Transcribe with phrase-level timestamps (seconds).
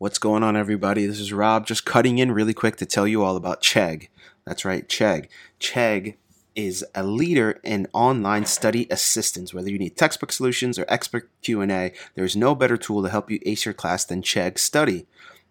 [0.00, 1.06] What's going on, everybody?
[1.06, 4.06] This is Rob, just cutting in really quick to tell you all about Chegg.
[4.44, 5.26] That's right, Chegg.
[5.58, 6.14] Chegg
[6.54, 9.52] is a leader in online study assistance.
[9.52, 13.40] Whether you need textbook solutions or expert Q&A, there's no better tool to help you
[13.44, 15.08] ace your class than Chegg Study.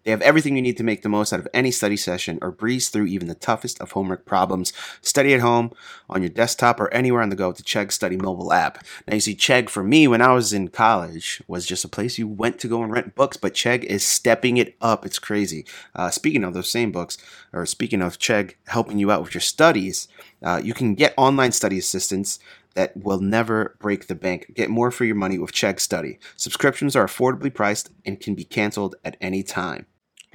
[0.08, 2.50] They have everything you need to make the most out of any study session or
[2.50, 4.72] breeze through even the toughest of homework problems.
[5.02, 5.70] Study at home,
[6.08, 8.82] on your desktop, or anywhere on the go with the Chegg Study mobile app.
[9.06, 12.16] Now, you see, Chegg for me when I was in college was just a place
[12.16, 15.04] you went to go and rent books, but Chegg is stepping it up.
[15.04, 15.66] It's crazy.
[15.94, 17.18] Uh, speaking of those same books,
[17.52, 20.08] or speaking of Chegg helping you out with your studies,
[20.42, 22.38] uh, you can get online study assistance
[22.72, 24.52] that will never break the bank.
[24.54, 26.18] Get more for your money with Chegg Study.
[26.34, 29.84] Subscriptions are affordably priced and can be canceled at any time.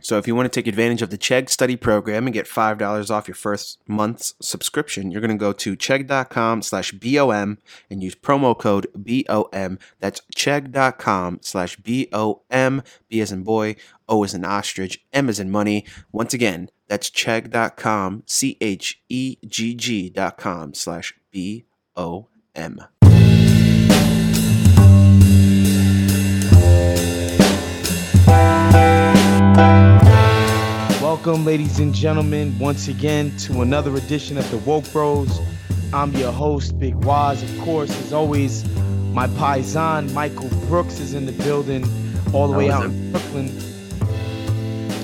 [0.04, 3.09] So if you want to take advantage of the Chegg Study program and get $5
[3.09, 7.58] off your first month's subscription, you're going to go to chegg.com slash BOM
[7.90, 9.80] and use promo code BOM.
[10.02, 13.78] That's chegg.com slash BOM, B as in boy,
[14.09, 15.86] O as in ostrich, M as in money.
[16.12, 22.81] Once again, that's chegg.com, C-H-E-G-G dot com slash B-O-M.
[31.26, 35.40] Welcome, ladies and gentlemen, once again to another edition of the Woke Bros.
[35.94, 37.42] I'm your host, Big Waz.
[37.42, 38.66] Of course, as always,
[39.14, 41.86] my paisan Michael Brooks is in the building,
[42.34, 43.48] all the way out in Brooklyn.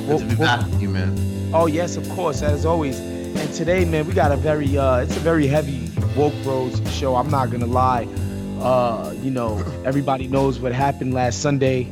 [0.07, 1.51] Good to be back with you, man.
[1.53, 2.99] Oh yes, of course, as always.
[2.99, 7.15] And today, man, we got a very uh it's a very heavy woke bros show.
[7.15, 8.09] I'm not gonna lie.
[8.59, 11.89] Uh, you know, everybody knows what happened last Sunday.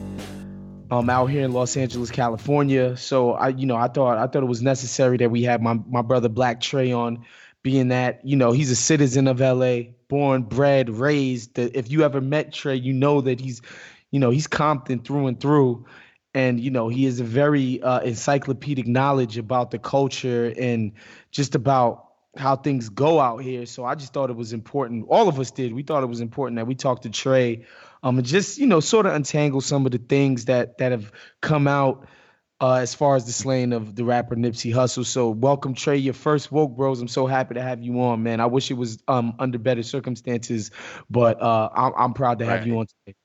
[0.90, 2.96] Um, out here in Los Angeles, California.
[2.96, 5.74] So I, you know, I thought I thought it was necessary that we had my
[5.74, 7.25] my brother Black Trey on,
[7.62, 11.56] being that you know he's a citizen of LA, born, bred, raised.
[11.56, 13.62] That if you ever met Trey, you know that he's,
[14.12, 15.86] you know, he's Compton through and through
[16.38, 20.92] and you know he has a very uh, encyclopedic knowledge about the culture and
[21.31, 22.06] just about
[22.38, 25.50] how things go out here so i just thought it was important all of us
[25.50, 27.66] did we thought it was important that we talked to trey
[28.03, 31.12] um and just you know sort of untangle some of the things that that have
[31.41, 32.08] come out
[32.59, 35.06] uh, as far as the slaying of the rapper Nipsey Hussle.
[35.06, 37.00] So welcome Trey, your first woke bros.
[37.00, 38.40] I'm so happy to have you on, man.
[38.40, 40.72] I wish it was um under better circumstances,
[41.09, 42.68] but uh I'm, I'm proud to have Right.
[42.68, 43.16] you on today.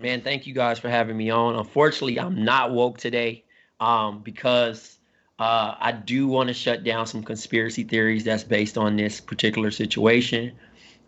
[0.00, 1.56] Man, thank you guys for having me on.
[1.56, 3.44] Unfortunately, I'm not woke today
[3.80, 4.98] um, because
[5.38, 9.70] uh, I do want to shut down some conspiracy theories that's based on this particular
[9.70, 10.52] situation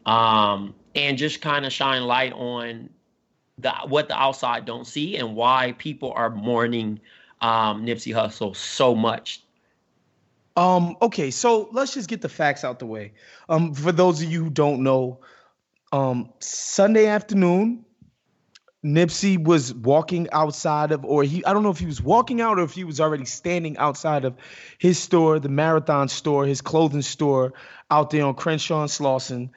[0.07, 2.91] um, and just kind of shine light on
[3.59, 7.01] the what the outside don't see and why people are mourning
[7.41, 9.43] um, Nipsey Hussle so much.
[10.57, 13.13] Um, okay, so let's just get the facts out the way.
[13.49, 15.21] Um, for those of you who don't know,
[15.93, 17.85] um, Sunday afternoon,
[18.85, 22.59] Nipsey was walking outside of, or he, I don't know if he was walking out
[22.59, 24.35] or if he was already standing outside of
[24.79, 27.55] his store, the Marathon store, his clothing store
[27.91, 29.51] out there on Crenshaw and Slauson.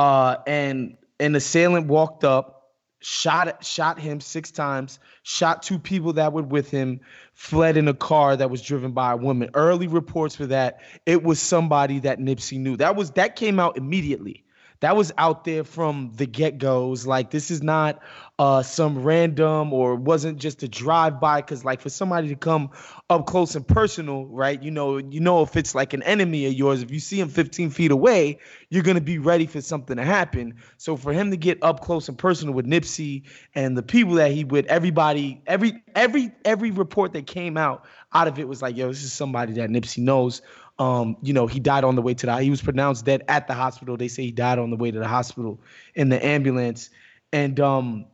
[0.00, 6.32] Uh, and an assailant walked up, shot shot him six times, shot two people that
[6.32, 7.00] were with him,
[7.34, 9.50] fled in a car that was driven by a woman.
[9.52, 12.78] Early reports for that it was somebody that Nipsey knew.
[12.78, 14.42] That was that came out immediately.
[14.80, 17.06] That was out there from the get-goes.
[17.06, 18.00] Like this is not
[18.38, 22.70] uh some random or wasn't just a drive-by because like for somebody to come
[23.10, 24.62] up close and personal, right?
[24.62, 27.28] You know, you know if it's like an enemy of yours, if you see him
[27.28, 28.38] 15 feet away,
[28.70, 30.54] you're gonna be ready for something to happen.
[30.78, 33.24] So for him to get up close and personal with Nipsey
[33.54, 38.28] and the people that he with, everybody, every every every report that came out out
[38.28, 40.42] of it was like, yo, this is somebody that Nipsey knows.
[40.80, 43.46] Um, you know, he died on the way to the he was pronounced dead at
[43.46, 43.98] the hospital.
[43.98, 45.60] They say he died on the way to the hospital
[45.94, 46.88] in the ambulance.
[47.34, 48.06] And um,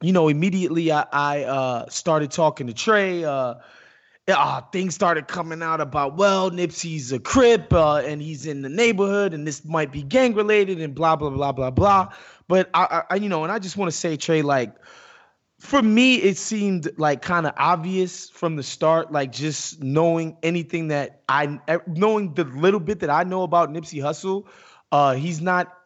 [0.00, 3.22] you know, immediately I, I uh started talking to Trey.
[3.24, 3.54] Uh
[4.28, 8.68] uh, things started coming out about well nipsey's a crip uh, and he's in the
[8.68, 12.08] neighborhood and this might be gang related and blah blah blah blah blah
[12.46, 14.72] but i, I you know and i just want to say trey like
[15.60, 20.88] for me it seemed like kind of obvious from the start like just knowing anything
[20.88, 24.46] that i knowing the little bit that i know about nipsey Hussle,
[24.90, 25.76] uh he's not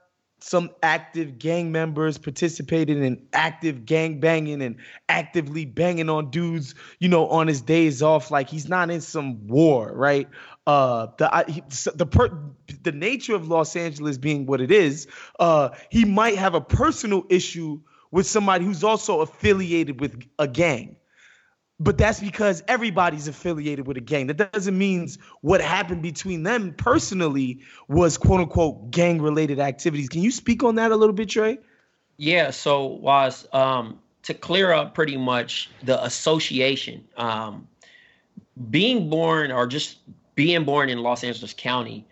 [0.45, 4.77] some active gang members participated in active gang banging and
[5.09, 8.31] actively banging on dudes, you know, on his days off.
[8.31, 10.29] Like he's not in some war, right?
[10.67, 11.63] Uh, the I, he,
[11.95, 12.29] the per,
[12.83, 15.07] the nature of Los Angeles being what it is,
[15.41, 17.81] uh, he might have a personal issue
[18.15, 20.95] with somebody who's also affiliated with a gang
[21.81, 24.29] but that's because everybody's affiliated with a gang.
[24.29, 25.09] That doesn't mean
[25.41, 30.09] what happened between them personally was quote unquote gang related activities.
[30.09, 31.59] Can you speak on that a little bit, Trey?
[32.17, 32.51] Yeah.
[32.51, 37.05] So was um, to clear up pretty much the association.
[37.17, 37.67] Um,
[38.71, 39.99] being born or just
[40.37, 42.07] being born in Los Angeles County,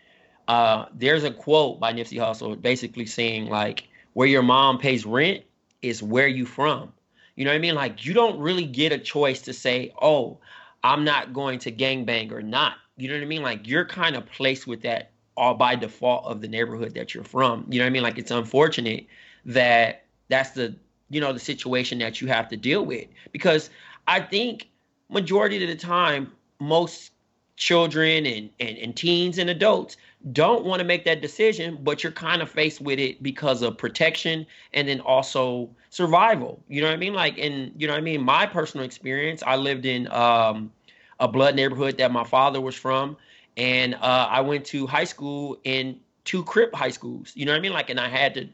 [0.49, 5.45] uh, there's a quote by Nipsey Hussle basically saying like, "Where your mom pays rent
[5.83, 6.93] is where you from."
[7.37, 7.75] You know what I mean?
[7.75, 10.39] Like you don't really get a choice to say, "Oh,
[10.85, 13.43] I'm not going to gangbang or not." You know what I mean?
[13.43, 17.25] Like you're kind of placed with that all by default of the neighborhood that you're
[17.25, 17.67] from.
[17.69, 18.03] You know what I mean?
[18.03, 19.07] Like it's unfortunate
[19.47, 20.77] that that's the
[21.11, 23.71] you know the situation that you have to deal with because
[24.07, 24.69] I think
[25.09, 27.13] majority of the time most
[27.57, 29.97] children and, and, and teens and adults
[30.31, 33.77] don't want to make that decision, but you're kind of faced with it because of
[33.77, 36.63] protection and then also survival.
[36.69, 37.15] You know what I mean?
[37.15, 38.23] Like, and you know what I mean?
[38.23, 40.71] My personal experience, I lived in um,
[41.19, 43.17] a blood neighborhood that my father was from,
[43.57, 47.33] and uh, I went to high school in two Crip high schools.
[47.35, 47.73] You know what I mean?
[47.73, 48.49] Like, and I had to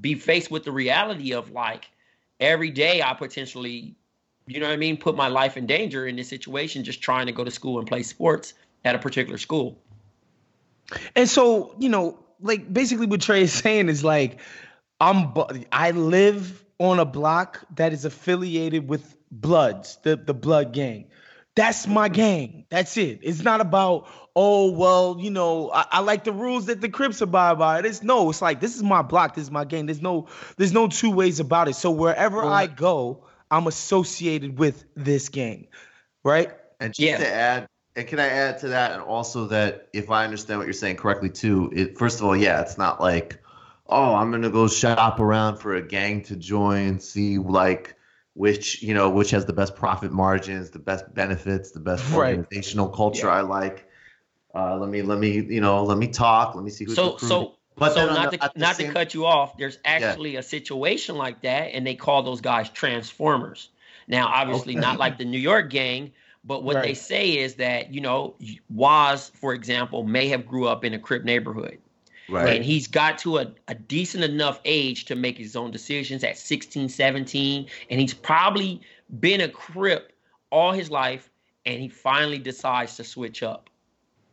[0.00, 1.88] be faced with the reality of like
[2.40, 3.94] every day I potentially,
[4.46, 7.26] you know what I mean, put my life in danger in this situation just trying
[7.26, 8.54] to go to school and play sports
[8.84, 9.78] at a particular school.
[11.14, 14.40] And so, you know, like basically what Trey is saying is like,
[15.00, 15.32] I'm
[15.72, 21.06] I live on a block that is affiliated with Bloods, the the Blood Gang.
[21.56, 22.66] That's my gang.
[22.68, 23.20] That's it.
[23.22, 27.20] It's not about oh well, you know, I, I, like the rules that the Crips
[27.20, 27.80] abide by.
[27.80, 28.30] It's no.
[28.30, 29.34] It's like this is my block.
[29.34, 29.86] This is my gang.
[29.86, 31.74] There's no there's no two ways about it.
[31.74, 35.68] So wherever well, I go, I'm associated with this gang,
[36.24, 36.50] right?
[36.80, 37.18] And just yeah.
[37.18, 40.66] to add and can I add to that, and also that if I understand what
[40.66, 43.40] you're saying correctly too, it first of all, yeah, it's not like,
[43.86, 47.94] oh, I'm gonna go shop around for a gang to join, see like
[48.34, 52.36] which you know which has the best profit margins, the best benefits, the best right.
[52.36, 53.34] organizational culture yeah.
[53.34, 53.88] I like.
[54.54, 56.54] Uh, let me let me you know let me talk.
[56.54, 57.28] Let me see who's so recruiting.
[57.28, 57.54] so.
[57.76, 60.38] But so not the, to not same, to cut you off, there's actually yeah.
[60.38, 63.70] a situation like that, and they call those guys transformers.
[64.06, 64.80] Now, obviously, okay.
[64.80, 66.12] not like the New York gang,
[66.46, 66.84] but what right.
[66.84, 68.34] they say is that, you know,
[68.68, 71.78] Waz, for example, may have grew up in a Crip neighborhood.
[72.28, 72.56] Right.
[72.56, 76.38] And he's got to a, a decent enough age to make his own decisions at
[76.38, 77.66] 16, 17.
[77.90, 78.80] And he's probably
[79.20, 80.12] been a Crip
[80.50, 81.30] all his life.
[81.66, 83.70] And he finally decides to switch up.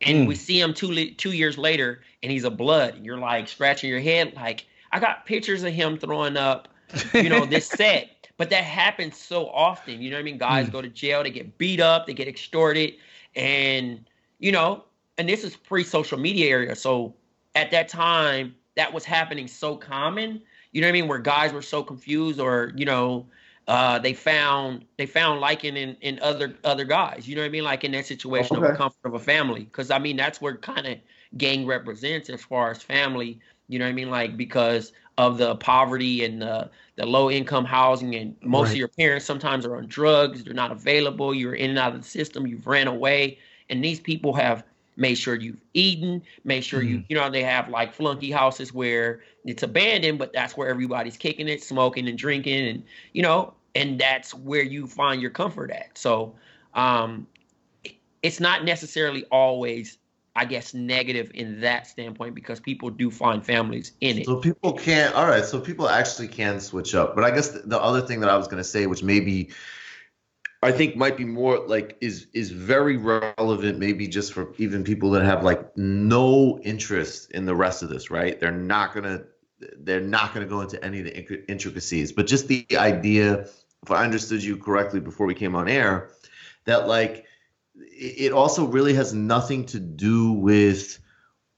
[0.02, 0.28] And mm.
[0.28, 2.96] we see him two, two years later and he's a blood.
[2.96, 4.34] And you're like scratching your head.
[4.34, 6.68] Like, I got pictures of him throwing up,
[7.14, 8.21] you know, this set.
[8.42, 10.02] But that happens so often.
[10.02, 10.36] You know what I mean?
[10.36, 10.72] Guys mm.
[10.72, 12.94] go to jail, they get beat up, they get extorted,
[13.36, 14.04] and
[14.40, 14.82] you know,
[15.16, 16.74] and this is pre-social media area.
[16.74, 17.14] So
[17.54, 20.42] at that time, that was happening so common.
[20.72, 21.06] You know what I mean?
[21.06, 23.26] Where guys were so confused, or you know,
[23.68, 27.28] uh, they found they found liking in, in other other guys.
[27.28, 27.62] You know what I mean?
[27.62, 28.66] Like in that situation okay.
[28.66, 29.60] of a comfort of a family.
[29.60, 30.98] Because I mean, that's where kind of
[31.36, 33.38] gang represents as far as family.
[33.68, 34.10] You know what I mean?
[34.10, 38.72] Like because of the poverty and the, the low income housing and most right.
[38.72, 42.02] of your parents sometimes are on drugs they're not available you're in and out of
[42.02, 43.38] the system you've ran away
[43.68, 44.64] and these people have
[44.96, 48.72] made sure you've eaten made sure mm you you know they have like flunky houses
[48.74, 53.54] where it's abandoned but that's where everybody's kicking it smoking and drinking and you know
[53.74, 56.34] and that's where you find your comfort at so
[56.74, 57.26] um
[58.22, 59.98] it's not necessarily always
[60.34, 64.26] I guess negative in that standpoint because people do find families in it.
[64.26, 65.14] So people can't.
[65.14, 67.14] All right, so people actually can switch up.
[67.14, 69.50] But I guess the, the other thing that I was going to say, which maybe
[70.62, 75.10] I think might be more like is is very relevant, maybe just for even people
[75.10, 78.10] that have like no interest in the rest of this.
[78.10, 78.40] Right?
[78.40, 79.24] They're not gonna
[79.80, 82.10] they're not gonna go into any of the intricacies.
[82.10, 83.48] But just the idea,
[83.82, 86.10] if I understood you correctly before we came on air,
[86.64, 87.26] that like
[87.74, 90.98] it also really has nothing to do with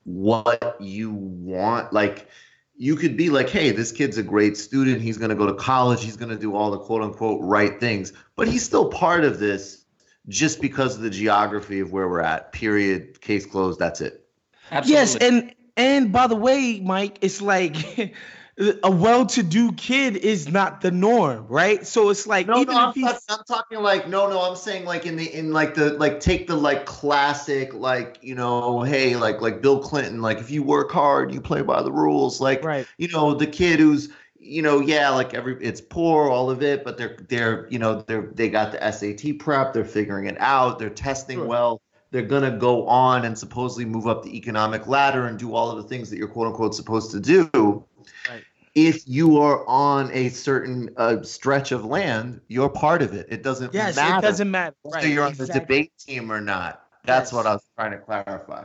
[0.04, 1.92] what you want.
[1.92, 2.28] Like,
[2.76, 5.00] you could be like, hey, this kid's a great student.
[5.00, 6.02] He's going to go to college.
[6.02, 8.12] He's going to do all the quote unquote right things.
[8.36, 9.84] But he's still part of this
[10.28, 12.52] just because of the geography of where we're at.
[12.52, 13.20] Period.
[13.20, 13.78] Case closed.
[13.78, 14.26] That's it.
[14.70, 14.92] Absolutely.
[14.92, 15.16] Yes.
[15.16, 18.14] And, and by the way, Mike, it's like,
[18.56, 21.84] a well-to-do kid is not the norm, right?
[21.86, 24.40] So it's like No, even no, I'm, he's I'm talking like no, no.
[24.42, 28.34] I'm saying like in the in like the like take the like classic like you
[28.34, 31.90] know hey like like Bill Clinton like if you work hard you play by the
[31.90, 32.86] rules like Right.
[32.96, 36.84] you know the kid who's you know yeah like every it's poor all of it
[36.84, 40.78] but they're they're you know they're they got the SAT prep they're figuring it out
[40.78, 41.46] they're testing Sure.
[41.46, 41.82] well
[42.12, 45.76] they're gonna go on and supposedly move up the economic ladder and do all of
[45.82, 47.84] the things that you're quote unquote supposed to do
[48.28, 48.44] Right.
[48.74, 53.26] if you are on a certain uh, stretch of land, you're part of it.
[53.30, 54.74] It doesn't yes, matter it doesn't matter.
[54.84, 54.94] Right.
[54.94, 56.82] whether you're on the debate team or not.
[57.04, 57.32] That's Yes.
[57.34, 58.64] what I was trying to clarify.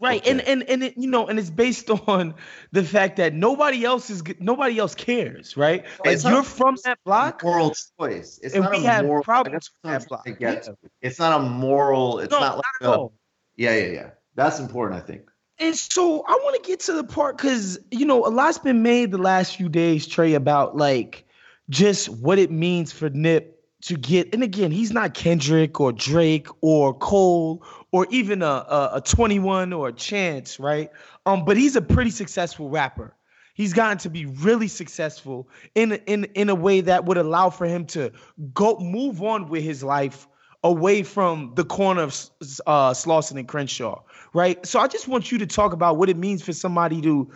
[0.00, 0.30] Right, Okay.
[0.30, 2.34] and and and it, you know, and it's based on
[2.70, 5.84] the fact that nobody else is nobody else cares, right?
[6.04, 8.38] Like you're from that block, Moral choice.
[8.40, 9.24] It's not we a have moral.
[9.24, 10.22] Problems with that block.
[10.24, 10.76] trying to get to.
[11.02, 12.20] It's not a moral.
[12.20, 13.08] It's no, not not like at a,
[13.56, 14.10] yeah, yeah, yeah.
[14.36, 15.27] That's important, I think.
[15.60, 18.82] And so I want to get to the part because you know a lot's been
[18.82, 21.26] made the last few days, Trey, about like
[21.68, 24.32] just what it means for Nip to get.
[24.32, 29.72] And again, he's not Kendrick or Drake or Cole or even a a, a 21
[29.72, 30.90] or a Chance, right?
[31.26, 33.14] Um, but he's a pretty successful rapper.
[33.54, 37.66] He's gotten to be really successful in in in a way that would allow for
[37.66, 38.12] him to
[38.54, 40.28] go move on with his life
[40.64, 42.10] away from the corner of
[42.66, 44.02] uh, Slauson and Crenshaw,
[44.34, 44.64] right?
[44.66, 47.30] So I just want you to talk about what it means for somebody to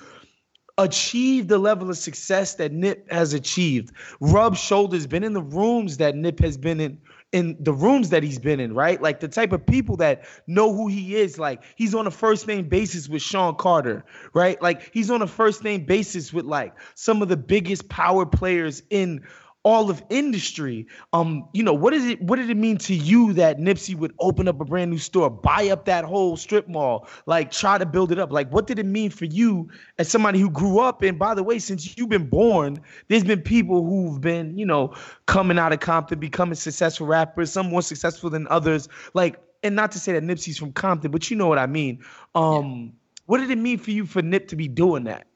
[0.78, 3.92] achieve the level of success that Nip has achieved.
[4.20, 6.98] Rub shoulders, been in the rooms that Nip has been in,
[7.32, 9.00] in the rooms that he's been in, right?
[9.00, 11.38] Like the type of people that know who he is.
[11.38, 14.60] Like he's on a first name basis with Sean Carter, right?
[14.60, 18.82] Like he's on a first name basis with like some of the biggest power players
[18.90, 19.22] in
[19.64, 20.87] all of industry.
[21.12, 24.12] Um, you know, what is it what did it mean to you that Nipsey would
[24.19, 27.87] open up a brand new store, buy up that whole strip mall, like try to
[27.87, 28.33] build it up?
[28.33, 31.42] Like what did it mean for you as somebody who grew up and by the
[31.42, 34.95] way, since you've been born, there's been people who've been, you know,
[35.26, 38.88] coming out of Compton, becoming successful rappers, some more successful than others.
[39.14, 42.02] Like, and not to say that Nipsey's from Compton, but you know what I mean.
[42.35, 42.92] Um,
[43.26, 45.26] what did it mean for you for Nip to be doing that?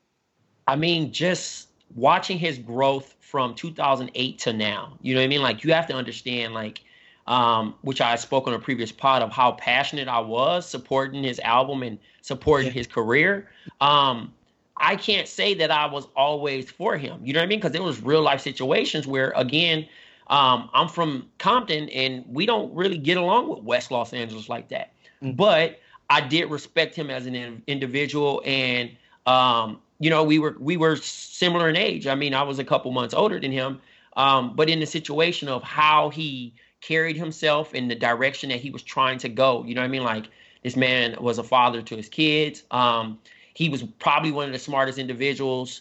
[0.67, 4.97] I mean, just watching his growth from 2008 to now.
[5.03, 5.43] You know what I mean?
[5.43, 6.81] Like you have to understand, like,
[7.27, 11.41] um, which I spoke on a previous pod of how passionate I was supporting his
[11.41, 13.49] album and supporting his career.
[13.81, 14.33] Um,
[14.77, 17.21] I can't say that I was always for him.
[17.25, 17.59] You know what I mean?
[17.59, 19.89] Because there was real life situations where, again,
[20.29, 24.69] um, I'm from Compton and we don't really get along with West Los Angeles like
[24.69, 24.93] that.
[25.23, 28.91] But I did respect him as an in- individual, and
[29.27, 32.07] um, you know, we were we were similar in age.
[32.07, 33.81] I mean, I was a couple months older than him,
[34.17, 38.71] um, but in the situation of how he carried himself in the direction that he
[38.71, 40.05] was trying to go, you know what I mean?
[40.05, 40.29] Like
[40.63, 42.65] this man was a father to his kids.
[42.71, 43.19] Um,
[43.55, 45.81] he was probably one of the smartest individuals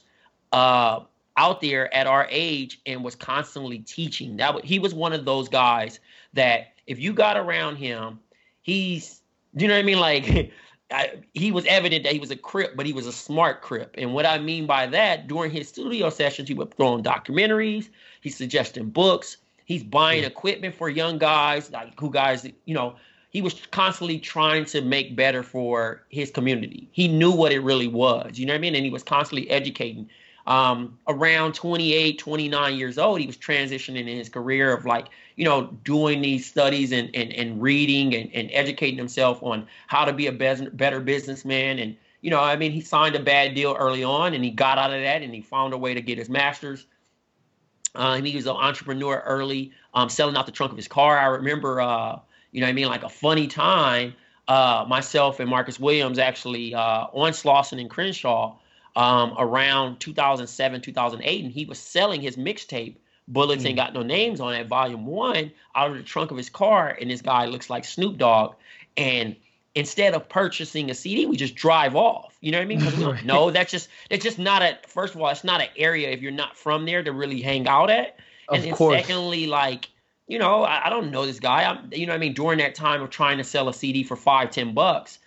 [0.54, 1.02] uh,
[1.38, 4.38] out there at our age, and was constantly teaching.
[4.38, 6.00] That he was one of those guys
[6.34, 8.20] that if you got around him,
[8.62, 9.22] he's
[9.54, 10.00] you know what I mean?
[10.00, 10.52] Like
[10.92, 13.96] I, he was evident that he was a crip, but he was a smart crip.
[13.98, 17.90] And what I mean by that, during his studio sessions, he would throw on documentaries.
[18.22, 19.38] He's suggesting books.
[19.66, 22.96] He's buying equipment for young guys, like who guys, you know,
[23.32, 26.88] he was constantly trying to make better for his community.
[26.92, 28.76] He knew what it really was, you know what I mean?
[28.76, 30.08] And he was constantly educating.
[30.48, 35.44] Um, around 28, 29 years old, he was transitioning in his career of like, you
[35.44, 40.14] know, doing these studies and, and, and reading and, and educating himself on how to
[40.14, 41.80] be a better businessman.
[41.80, 44.78] And, you know, I mean, he signed a bad deal early on and he got
[44.78, 46.86] out of that and he found a way to get his master's.
[47.96, 51.18] Uh, he was an entrepreneur early, um, selling out the trunk of his car.
[51.18, 52.20] I remember, uh,
[52.52, 54.14] you know I mean, like a funny time,
[54.48, 58.58] uh, myself and Marcus Williams actually uh, on Slauson and Crenshaw
[58.96, 62.96] um, around 2007, 2008, and he was selling his mixtape,
[63.28, 66.50] Bullets Ain't Got No Names on it, volume one, out of the trunk of his
[66.50, 66.98] car.
[67.00, 68.56] And this guy looks like Snoop Dogg.
[68.98, 69.36] And
[69.74, 72.38] instead of purchasing a CD, we just drive off.
[72.42, 72.80] You know what I mean?
[72.80, 73.52] Because we don't know.
[73.52, 76.32] That's just that's just not a first of all, it's not an area if you're
[76.32, 78.18] not from there to really hang out at.
[78.48, 79.02] Of and then course.
[79.02, 79.90] secondly, like,
[80.28, 81.64] you know, I, I don't know this guy.
[81.64, 84.04] I'm you know what I mean, during that time of trying to sell a CD
[84.04, 85.20] for five, ten bucks.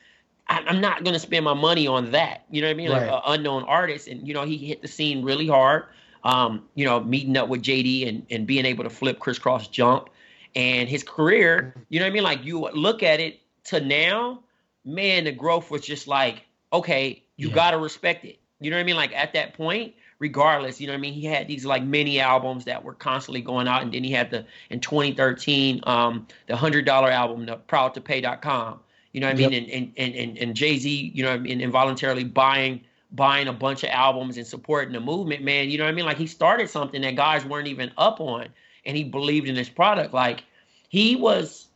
[0.49, 2.45] I'm not gonna spend my money on that.
[2.50, 2.88] You know what I mean?
[2.90, 3.14] Like Right.
[3.14, 5.85] an unknown artist, and you know he hit the scene really hard.
[6.25, 10.09] Um, you know, meeting up with JD and and being able to flip crisscross jump,
[10.55, 11.75] and his career.
[11.90, 12.23] You know what I mean?
[12.25, 14.40] Like you look at it to now,
[14.85, 17.55] man, the growth was just like, okay, you Yeah.
[17.55, 18.38] gotta respect it.
[18.61, 18.97] You know what I mean?
[18.97, 21.12] Like at that point, regardless, you know what I mean?
[21.14, 24.31] He had these like mini albums that were constantly going out, and then he had
[24.31, 28.81] the in 2013, um, the hundred dollar album, the Proud to Pay.com.
[29.12, 29.53] You know what I mean?
[29.55, 32.81] And and and and, and Jay Z, you know, what I mean, involuntarily buying
[33.12, 35.71] buying a bunch of albums and supporting the movement, man.
[35.71, 36.05] You know what I mean?
[36.05, 38.49] Like he started something that guys weren't even up on,
[38.85, 40.12] and he believed in his product.
[40.12, 40.45] Like
[40.88, 41.69] he was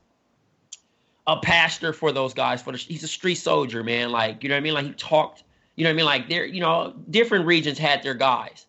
[1.26, 2.60] a pastor for those guys.
[2.62, 4.10] For the, he's a street soldier, man.
[4.10, 4.74] Like you know what I mean?
[4.74, 5.44] Like he talked.
[5.76, 6.04] You know what I mean?
[6.04, 8.66] Like there, you know, different regions had their guys,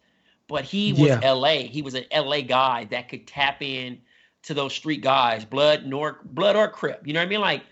[0.48, 1.20] but he was Yeah.
[1.22, 1.67] L.A.
[1.67, 2.41] He was an L.A.
[2.41, 4.00] guy that could tap in
[4.43, 7.05] to those street guys, blood nor blood or crip.
[7.05, 7.41] You know what I mean?
[7.41, 7.63] Like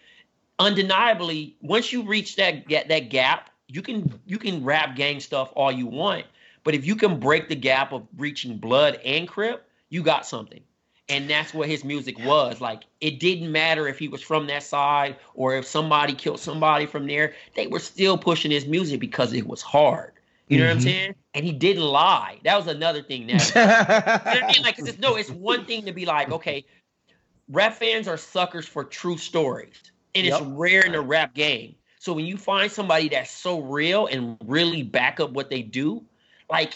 [0.59, 5.51] undeniably, once you reach that get that gap, you can you can rap gang stuff
[5.55, 6.25] all you want,
[6.63, 10.61] but if you can break the gap of reaching blood and crip, you got something.
[11.09, 12.61] And that's what his music was.
[12.61, 16.85] Like it didn't matter if he was from that side or if somebody killed somebody
[16.85, 17.33] from there.
[17.55, 20.13] They were still pushing his music because it was hard.
[20.51, 20.83] You know what I'm mm-hmm.
[20.83, 21.15] saying?
[21.33, 22.41] And he didn't lie.
[22.43, 23.25] That was another thing.
[23.27, 24.63] That you know I mean?
[24.63, 26.65] Like, it's, no, it's one thing to be like, okay,
[27.47, 31.75] rap fans are suckers for true stories, and it's rare in the rap game.
[31.99, 36.03] So when you find somebody that's so real and really back up what they do,
[36.49, 36.73] like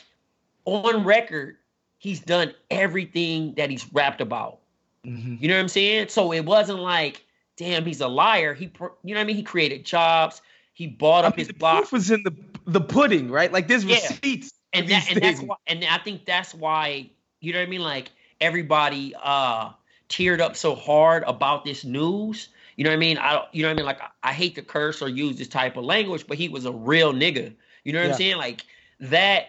[0.65, 1.57] on record,
[1.97, 4.59] he's done everything that he's rapped about.
[5.05, 5.41] Mhm.
[5.41, 6.09] You know what I'm saying?
[6.09, 7.25] So it wasn't like,
[7.57, 8.53] damn, he's a liar.
[8.53, 9.35] He, you know what I mean?
[9.35, 10.41] He created jobs.
[10.73, 12.33] He bought I up mean, his the block proof was in the
[12.67, 13.51] the pudding, right?
[13.51, 13.95] Like there's Yeah.
[13.95, 14.51] receipts.
[14.73, 17.81] and that and that's why and I think that's why you know what I mean
[17.81, 18.11] like
[18.41, 19.69] everybody uh
[20.09, 23.69] teared up so hard about this news you know what I mean I you know
[23.69, 26.25] what I mean like I, I hate to curse or use this type of language
[26.27, 27.53] but he was a real nigga
[27.83, 28.11] you know what Yeah.
[28.11, 28.65] I'm saying like
[28.99, 29.47] that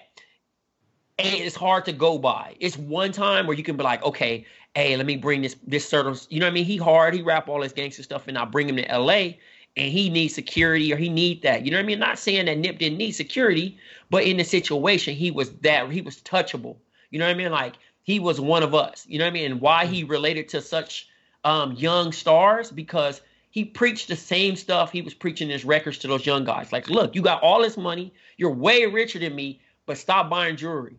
[1.18, 4.44] and it's hard to go by it's one time where you can be like okay
[4.74, 7.22] hey let me bring this this certain you know what I mean he hard he
[7.22, 9.34] rap all this gangster stuff and I bring him to LA
[9.76, 11.64] and he needs security or he need that.
[11.64, 11.98] You know what I mean?
[11.98, 13.76] Not saying that Nip didn't need security,
[14.10, 16.76] but in the situation, he was that he was touchable.
[17.10, 17.52] You know what I mean?
[17.52, 19.04] Like he was one of us.
[19.06, 19.52] You know what I mean?
[19.52, 20.10] And why he mm.
[20.10, 21.08] related to such
[21.46, 26.08] um, young stars because he preached the same stuff he was preaching his records to
[26.08, 26.72] those young guys.
[26.72, 30.56] Like, look, you got all this money, you're way richer than me, but stop buying
[30.56, 30.96] jewelry.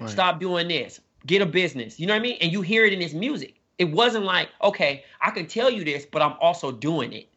[0.00, 0.08] Right.
[0.08, 1.00] Stop doing this.
[1.26, 2.00] Get a business.
[2.00, 2.38] You know what I mean?
[2.40, 3.60] And you hear it in his music.
[3.78, 7.28] It wasn't like, okay, I can tell you this, but I'm also doing it.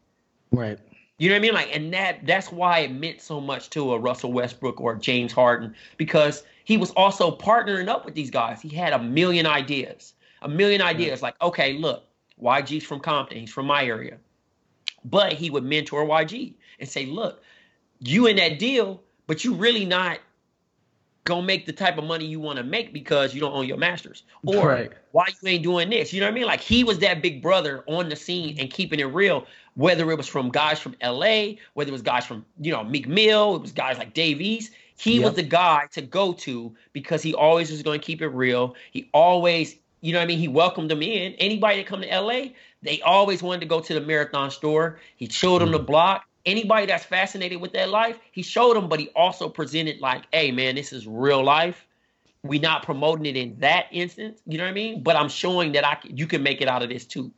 [0.51, 0.79] Right.
[1.17, 1.53] You know what I mean?
[1.53, 5.33] Like, and that that's why it meant so much to a Russell Westbrook or James
[5.33, 8.61] Harden because he was also partnering up with these guys.
[8.61, 11.21] He had a million ideas, a million ideas.
[11.21, 12.05] Like, okay, look,
[12.41, 14.17] YG's from Compton, he's from my area,
[15.05, 17.41] but he would mentor YG and say, look,
[17.99, 20.19] you in that deal, but you really not
[21.25, 23.77] gonna make the type of money you want to make because you don't own your
[23.77, 24.23] masters.
[24.45, 24.91] Or Right.
[25.11, 26.13] why you ain't doing this?
[26.13, 26.45] You know what i mean?
[26.45, 30.15] Like he was that big brother on the scene and keeping it real whether it
[30.15, 33.61] was from guys from la whether it was guys from you know meek mill it
[33.61, 34.71] was guys like dave east.
[34.97, 38.29] He was the guy to go to because he always was going to keep it
[38.29, 38.75] real.
[38.91, 42.21] He always you know what i mean he welcomed them in anybody that come to
[42.21, 42.41] la
[42.81, 45.87] they always wanted to go to the marathon store he showed them the mm-hmm.
[45.87, 50.23] block anybody that's fascinated with that life, he showed them, but he also presented like,
[50.31, 51.85] hey man, this is real life.
[52.43, 55.01] We not promoting it in that instance, you know what I mean?
[55.01, 57.31] But I'm showing that I you can make it out of this too.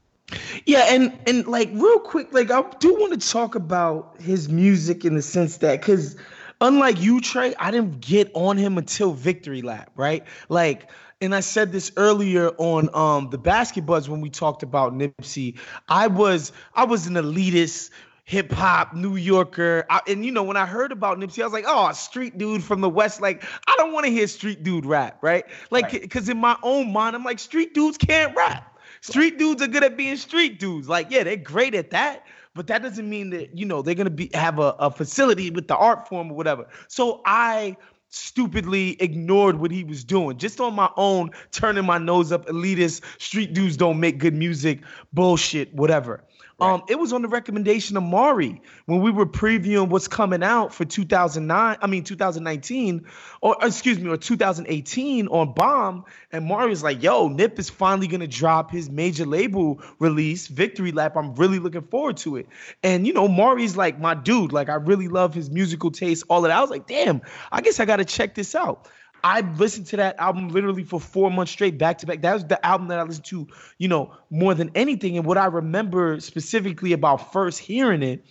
[0.65, 5.05] Yeah, and and like real quick, like I do want to talk about his music
[5.05, 6.17] in the sense that because
[6.59, 10.25] unlike you, Trey, I didn't get on him until Victory Lap, right?
[10.49, 10.89] Like,
[11.21, 15.57] and I said this earlier on um the Basket Buzz when we talked about Nipsey.
[15.89, 17.89] I was I was an elitist
[18.27, 19.85] hip hop New Yorker.
[19.89, 22.37] I, and you know, when I heard about Nipsey, I was like, oh, a street
[22.37, 23.21] dude from the West.
[23.21, 25.45] Like, I don't want to hear street dude rap, right?
[25.71, 28.77] Like, because in my own mind, I'm like, street dudes can't rap.
[28.99, 30.89] Street dudes are good at being street dudes.
[30.89, 32.25] Like, yeah, they're great at that.
[32.53, 35.67] But that doesn't mean that, you know, they're gonna be have a, a facility with
[35.67, 36.67] the art form or whatever.
[36.87, 37.77] So I
[38.09, 43.01] stupidly ignored what he was doing just on my own, turning my nose up, elitist,
[43.21, 44.81] street dudes don't make good music,
[45.13, 46.23] bullshit, whatever.
[46.59, 50.73] Um, it was on the recommendation of Mari when we were previewing what's coming out
[50.73, 51.77] for 2009.
[51.79, 53.05] I mean 2019,
[53.41, 56.05] or excuse me, or 2018 on Bomb.
[56.31, 60.91] And Mari was like, "Yo, Nip is finally gonna drop his major label release, Victory
[60.91, 61.15] Lap.
[61.15, 62.47] I'm really looking forward to it."
[62.81, 64.51] And you know, Mari's like my dude.
[64.51, 66.23] Like I really love his musical taste.
[66.27, 66.57] All of that.
[66.57, 68.87] I was like, "Damn, I guess I gotta check this out."
[69.27, 72.21] I listened to that album literally for four months straight, back to back.
[72.21, 73.45] That was the album that I listened to,
[73.77, 75.17] you know, more than anything.
[75.17, 78.23] And what I remember specifically about first hearing it,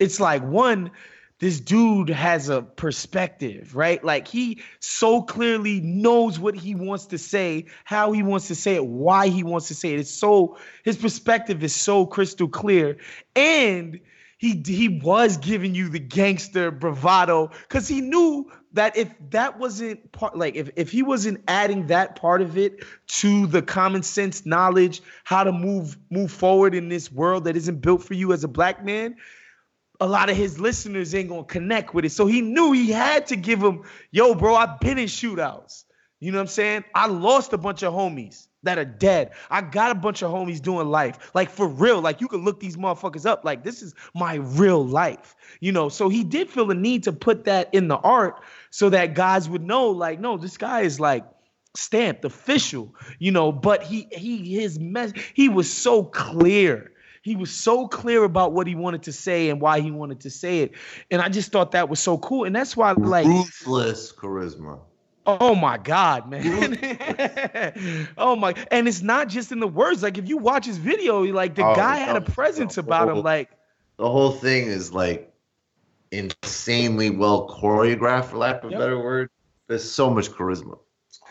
[0.00, 0.90] it's like one,
[1.38, 4.02] this dude has a perspective, right?
[4.02, 8.74] Like he so clearly knows what he wants to say, how he wants to say
[8.74, 10.00] it, why he wants to say it.
[10.00, 12.96] It's so his perspective is so crystal clear.
[13.36, 14.00] And
[14.42, 20.10] he he was giving you the gangster bravado because he knew that if that wasn't
[20.10, 24.44] part like if, if he wasn't adding that part of it to the common sense
[24.44, 28.42] knowledge how to move move forward in this world that isn't built for you as
[28.42, 29.14] a black man
[30.00, 32.10] a lot of his listeners ain't gonna connect with it.
[32.10, 35.84] So he knew he had to give him, yo, bro, I've been in shootouts.
[36.18, 36.84] You know what I'm saying?
[36.92, 39.32] I lost a bunch of homies that are dead.
[39.50, 41.30] I got a bunch of homies doing life.
[41.34, 42.00] Like for real.
[42.00, 43.44] Like you can look these motherfuckers up.
[43.44, 45.36] Like this is my real life.
[45.60, 48.90] You know, so he did feel the need to put that in the art so
[48.90, 51.24] that guys would know, like, no, this guy is like
[51.74, 57.52] stamped official, you know, but he he his mess he was so clear he was
[57.52, 60.72] so clear about what he wanted to say and why he wanted to say it.
[61.10, 62.44] And I just thought that was so cool.
[62.44, 64.80] And that's why like ruthless charisma.
[65.26, 66.78] Oh my God, man.
[68.18, 70.02] oh my and it's not just in the words.
[70.02, 73.22] Like if you watch his video, like the Oh, guy had a presence about him.
[73.22, 73.50] Like
[73.98, 75.32] The whole thing is like
[76.10, 79.30] insanely well choreographed, for lack of a better word.
[79.68, 80.78] There's so much charisma.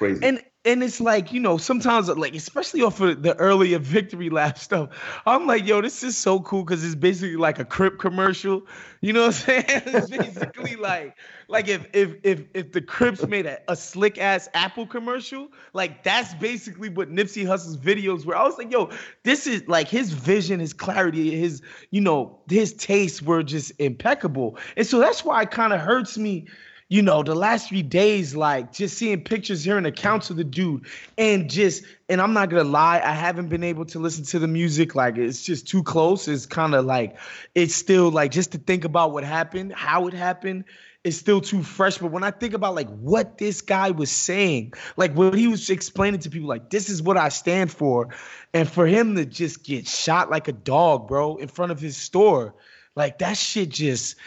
[0.02, 0.26] Crazy.
[0.26, 4.58] and and it's like you know sometimes like especially off of the earlier victory lap
[4.58, 4.90] stuff
[5.28, 8.64] i'm like yo this is so cool because it's basically like a crip commercial.
[9.02, 9.66] You know what i'm saying?
[9.86, 11.16] It's basically like
[11.48, 16.04] like if if if if the crips made a, a slick ass apple commercial like
[16.04, 18.36] that's basically what nipsey hussle's videos were.
[18.36, 18.90] I was like yo
[19.22, 21.62] this is like his vision his clarity his
[21.92, 24.58] you know his tastes were just impeccable.
[24.78, 26.48] And so that's why it kind of hurts me
[26.92, 30.86] you know, the last three days, like just seeing pictures, hearing accounts of the dude,
[31.18, 34.48] and just, and I'm not gonna lie, I haven't been able to listen to the
[34.50, 34.94] music.
[34.94, 36.28] Like, it's just too close.
[36.28, 37.18] It's kind of like,
[37.56, 40.66] it's still like just to think about what happened, how it happened,
[41.06, 41.98] it's still too fresh.
[41.98, 45.70] But when I think about like what this guy was saying, like what he was
[45.70, 48.10] explaining to people, like, this is what I stand for.
[48.54, 51.96] And for him to just get shot like a dog, bro, in front of his
[51.96, 52.54] store,
[52.98, 54.18] like that shit just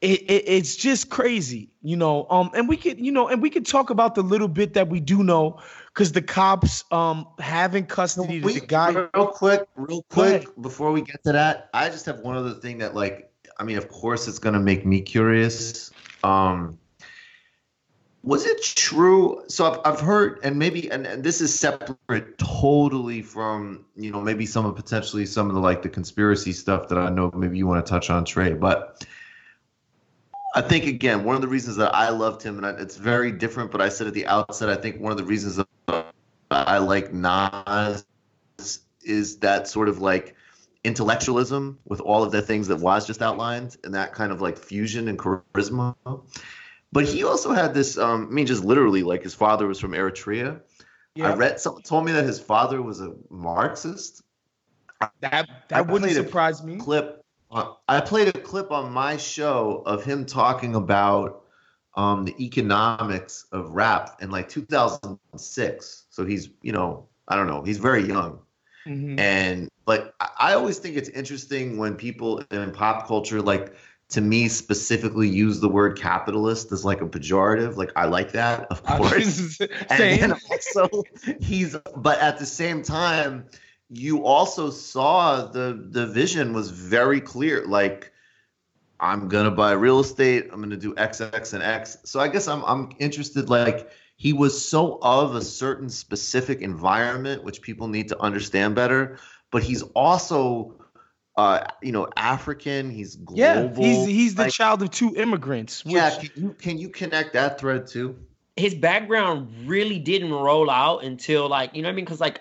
[0.00, 2.26] it, it, it's just crazy, you know.
[2.30, 4.88] Um, and we could, you know, and we could talk about the little bit that
[4.88, 9.08] we do know, because the cops um have in custody We- the guy.
[9.14, 12.78] real quick, real quick, before we get to that, I just have one other thing
[12.78, 15.90] that, like, I mean, of course, it's gonna make me curious.
[16.22, 16.78] Um,
[18.22, 19.42] was it true?
[19.48, 24.20] So I've, I've heard, and maybe, and, and this is separate totally from, you know,
[24.20, 27.58] maybe some of potentially some of the like the conspiracy stuff that I know maybe
[27.58, 29.04] you want to touch on, Trey, but.
[30.54, 33.30] I think again, one of the reasons that I loved him, and I- it's very
[33.32, 33.70] different.
[33.70, 36.06] But I said at the outset, I think one of the reasons that
[36.50, 38.04] I like Nas
[39.02, 40.34] is that sort of like
[40.84, 44.56] intellectualism with all of the things that was just outlined, and that kind of like
[44.56, 45.94] fusion and charisma.
[46.92, 47.98] But he also had this.
[47.98, 50.60] Um, I mean, just literally, like his father was from Eritrea.
[51.14, 51.32] Yeah.
[51.32, 54.22] I read someone told me that his father was a Marxist.
[55.20, 56.76] that I that wouldn't played a surprise me.
[56.76, 57.22] clip.
[57.50, 61.44] Uh, I played a clip on my show of him talking about
[61.96, 66.04] um, the economics of rap in like 2006.
[66.10, 68.40] So he's, you know, I don't know, he's very young.
[68.86, 69.18] Mhm.
[69.18, 73.74] And like, I always think it's interesting when people in pop culture, like
[74.10, 77.76] to me specifically, use the word capitalist as like a pejorative.
[77.76, 81.02] Like, I like that, of course and also
[81.40, 83.46] he's but at the same time
[83.90, 88.12] you also saw the the vision was very clear like
[89.00, 92.48] i'm gonna buy real estate i'm gonna do x x and x so i guess
[92.48, 98.08] i'm i'm interested like he was so of a certain specific environment which people need
[98.08, 99.18] to understand better
[99.50, 100.74] but he's also
[101.36, 105.84] uh you know african he's global yeah, he's he's the like, child of two immigrants.
[105.84, 108.18] Which, yeah can you can you connect that thread too
[108.56, 112.40] his background really didn't roll out until like you know what I mean because like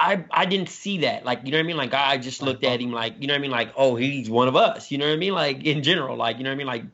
[0.00, 2.64] I I didn't see that like you know what I mean like I just looked
[2.64, 4.96] at him like you know what I mean like oh he's one of us you
[4.98, 6.84] know what I mean like in general like you know what I mean like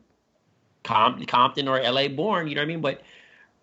[0.83, 2.09] Com- Compton or L.A.
[2.09, 3.01] born you know what I mean but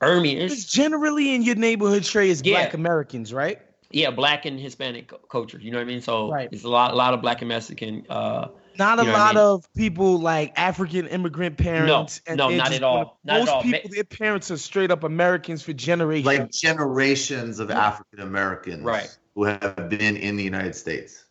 [0.00, 2.52] Ermi It's is generally in your neighborhood, Trey, is Yeah.
[2.52, 3.60] black Americans, right?
[3.90, 6.48] yeah black and Hispanic culture you know what I mean so Right.
[6.50, 9.20] it's a lot a lot of black and Mexican uh Not a You know what
[9.20, 9.44] I lot mean?
[9.44, 12.20] of people like African immigrant parents.
[12.28, 12.96] no, they're not just at all.
[12.96, 13.62] gonna- Not at most all.
[13.62, 16.26] people, their parents are straight up Americans for generations.
[16.26, 19.16] like generations of African Americans Right.
[19.34, 21.24] who have been in the United States.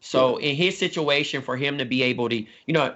[0.00, 2.94] So in his situation, for him to be able to, you know,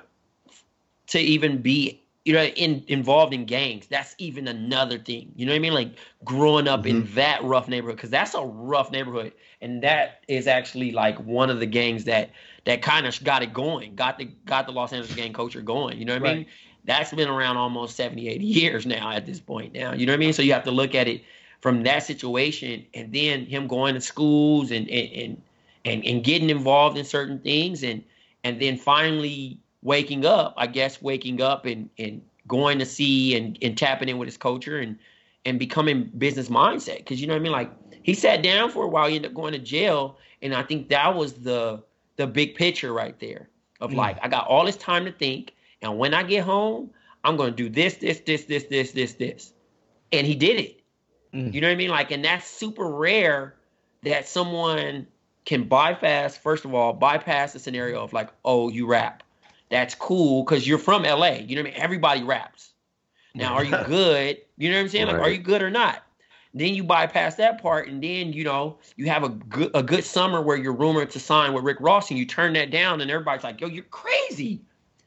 [1.08, 5.32] to even be, you know, in involved in gangs, that's even another thing.
[5.36, 5.74] You know what I mean?
[5.74, 5.90] Like
[6.24, 7.14] growing up in mm-hmm.
[7.16, 11.58] that rough neighborhood, because that's a rough neighborhood, and that is actually like one of
[11.58, 12.30] the gangs that
[12.64, 15.98] that kind of got it going, got the got the Los Angeles gang culture going.
[15.98, 16.46] You know what I mean?
[16.84, 19.92] That's been around almost 70, 80 years now at this point now.
[19.92, 20.32] You know what I mean?
[20.32, 21.22] So you have to look at it
[21.62, 25.42] from that situation and then him going to schools and and and
[25.84, 28.04] and, and getting involved in certain things and
[28.44, 33.56] and then finally waking up i guess waking up and and going to see and,
[33.62, 34.98] and tapping in with his culture and
[35.44, 37.70] and becoming business mindset because you know what i mean like
[38.02, 40.88] he sat down for a while he ended up going to jail and i think
[40.88, 41.82] that was the
[42.22, 43.48] the big picture right there
[43.80, 43.96] of Mm.
[43.96, 46.90] like I got all this time to think, and when I get home,
[47.24, 49.52] I'm gonna do this, this, this, this, this, this, this,
[50.12, 50.80] and he did it.
[51.34, 51.52] Mm.
[51.52, 51.90] You know what I mean?
[51.90, 53.56] Like, and that's super rare
[54.02, 55.06] that someone
[55.44, 56.36] can bypass.
[56.36, 59.22] First of all, bypass the scenario of like, oh, you rap.
[59.70, 61.32] That's cool because you're from LA.
[61.32, 61.82] You know what I mean?
[61.82, 62.70] Everybody raps.
[63.34, 64.38] Now, are you good?
[64.58, 65.06] You know what I'm saying?
[65.06, 66.02] Like, are you good or not?
[66.54, 70.04] Then you bypass that part, and then you know you have a good a good
[70.04, 73.10] summer where you're rumored to sign with Rick Ross, and you turn that down, and
[73.10, 74.60] everybody's like, "Yo, you're crazy."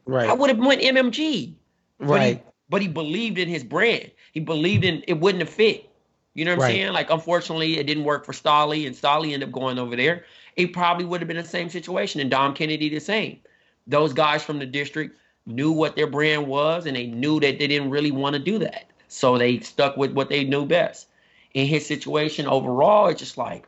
[0.06, 0.30] Right.
[0.30, 1.54] I would have went MMG.
[2.00, 2.38] But right.
[2.38, 4.12] He, but he believed in his brand.
[4.34, 5.90] He believed in it wouldn't have fit.
[6.34, 6.94] You know what I'm saying?
[6.94, 10.26] Like, unfortunately, it didn't work for Stalley, and Stalley ended up going over there.
[10.58, 13.40] It probably would have been the same situation, and Dom Kennedy the same.
[13.88, 17.68] Those guys from the district knew what their brand was, and they knew that they
[17.68, 18.90] didn't really want to do that.
[19.08, 21.08] So they stuck with what they knew best.
[21.56, 23.66] In his situation overall, it's just like,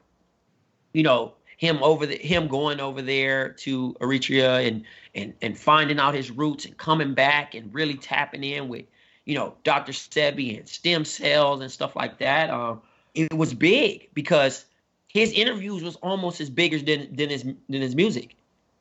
[0.94, 4.84] you know, him over the him going over there to Eritrea and
[5.16, 8.86] and and finding out his roots and coming back and really tapping in with,
[9.24, 9.94] you know, Dr.
[9.94, 12.50] Sebi and stem cells and stuff like that.
[12.50, 12.82] Um,
[13.16, 14.66] it was big because
[15.08, 18.36] his interviews was almost as big as than than his than his music.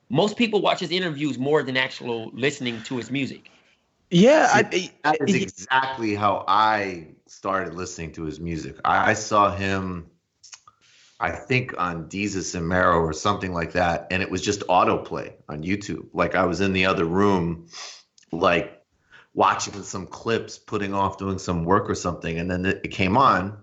[0.09, 3.51] Most people watch his interviews more than actual listening to his music.
[4.11, 8.77] Yeah, I, That is exactly how I started listening to his music.
[8.85, 10.11] I, I saw him,
[11.19, 15.35] I think on Desus and Mero or something like that, and it was just autoplay
[15.49, 16.07] on YouTube.
[16.13, 17.69] Like I was in the other room,
[18.33, 18.81] like
[19.35, 23.17] watching some clips, putting off doing some work or something, and then it it came
[23.17, 23.59] on,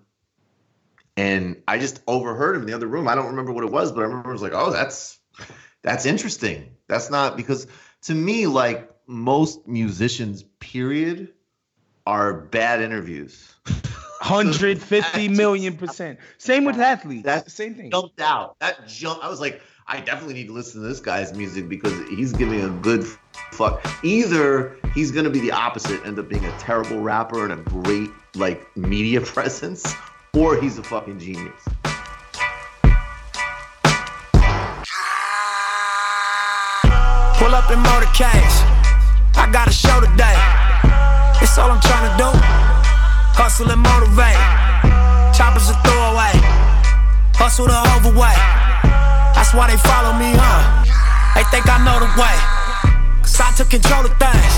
[1.15, 3.07] and I just overheard him in the other room.
[3.07, 5.19] I don't remember what it was, but I remember I was like, "Oh, that's
[5.83, 7.67] that's interesting." That's not because
[8.03, 11.29] to me, like most musicians, period,
[12.05, 13.53] are bad interviews.
[14.23, 16.17] 150 million percent.
[16.37, 17.25] Same with athletes.
[17.25, 17.91] That's same thing.
[17.91, 18.57] Jumped out.
[18.59, 19.21] That jump.
[19.21, 22.63] I was like, I definitely need to listen to this guy's music because he's giving
[22.63, 23.05] a good
[23.51, 23.85] fuck.
[24.01, 28.09] Either he's gonna be the opposite, end up being a terrible rapper and a great
[28.35, 29.93] like media presence,
[30.37, 31.61] or he's a fucking genius.
[37.35, 38.72] Pull up in motorcades.
[39.53, 40.33] Got a show today.
[41.37, 42.25] It's all I'm trying to do.
[43.37, 44.33] Hustle and motivate.
[45.29, 46.33] Choppers a throwaway.
[47.37, 48.41] Hustle the overweight.
[49.37, 50.81] That's why they follow me, huh?
[51.37, 52.33] They think I know the way.
[53.21, 54.53] Cause I took control of things.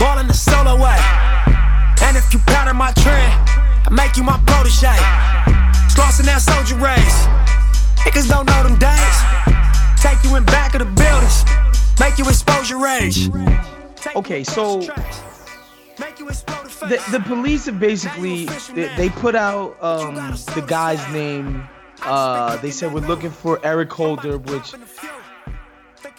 [0.00, 0.96] Ballin' the solo way.
[2.00, 3.36] And if you pattern my trend,
[3.84, 4.96] I make you my protege.
[5.92, 7.28] Slauson that soldier race.
[8.00, 9.16] Niggas don't know them days.
[10.00, 11.44] Take you in back of the buildings.
[12.00, 13.28] Make you expose your rage.
[14.14, 14.80] Okay, so
[16.88, 20.14] the, the police have basically they, they put out um,
[20.54, 21.66] the guy's name.
[22.02, 24.74] Uh, they said we're looking for Eric Holder, which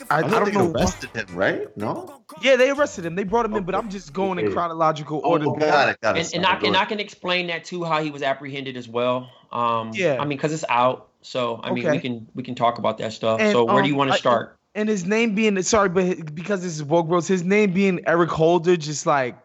[0.10, 0.72] I, I I, don't think know.
[0.72, 1.76] arrested him, right?
[1.78, 2.22] No.
[2.42, 3.16] Yeah, they arrested him.
[3.16, 4.54] They brought him in, but I'm just going in Okay.
[4.54, 5.46] chronological Oh, order.
[5.60, 6.34] got it, got it.
[6.34, 9.30] and, and I can I can explain that too how he was apprehended as well.
[9.52, 10.18] Um, Yeah.
[10.20, 13.14] I mean, because it's out, so I mean we can we can talk about that
[13.14, 13.40] stuff.
[13.40, 14.57] And, so where do you um, want to start?
[14.78, 18.30] And his name being sorry, but because this is Woke Bros, his name being Eric
[18.30, 19.36] Holder, just like,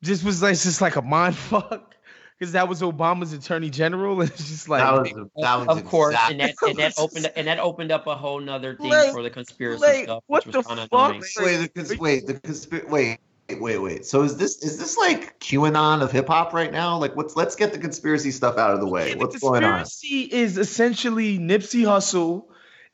[0.00, 1.96] just was like just like a mind fuck,
[2.38, 5.84] because that was Obama's Attorney General, and it's just like, that was that was of
[5.84, 8.90] course, exactly- and that and that opened and that opened up a whole nother thing
[8.90, 11.10] Like- for the conspiracy like, stuff, what which was the kind fuck?
[11.10, 11.22] annoying.
[11.40, 12.88] Wait, the cons- wait, the conspiracy.
[12.88, 13.18] Wait,
[13.60, 14.06] wait, wait.
[14.06, 16.96] So is this is this like QAnon of hip hop right now?
[16.96, 19.08] Like, what's let's get the conspiracy stuff out of the way.
[19.08, 19.80] Yeah, the What's going on?
[19.80, 22.44] conspiracy is essentially Nipsey Hussle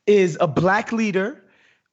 [0.07, 1.40] is a black leader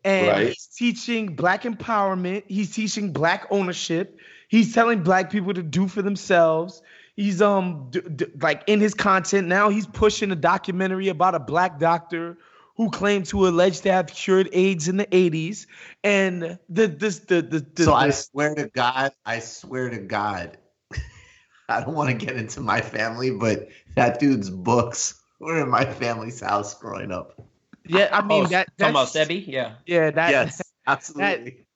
[0.09, 0.47] and Right.
[0.47, 2.45] he's teaching black empowerment.
[2.47, 4.19] He's teaching black ownership.
[4.49, 6.81] He's telling black people to do for themselves.
[7.15, 9.69] He's um d- d- like in his content now.
[9.69, 12.39] He's pushing a documentary about a black doctor
[12.77, 15.67] who claimed to allege to have cured AIDS in the 80s.
[16.05, 20.57] And the this the the, the so I swear to God, I swear to God,
[21.69, 25.85] I don't want to get into my family, but that dude's books were in my
[25.85, 27.48] family's house growing up.
[27.89, 29.75] Yeah, I mean oh, that talking about that's Sebi, yeah.
[29.87, 31.67] yeah that yes, absolutely.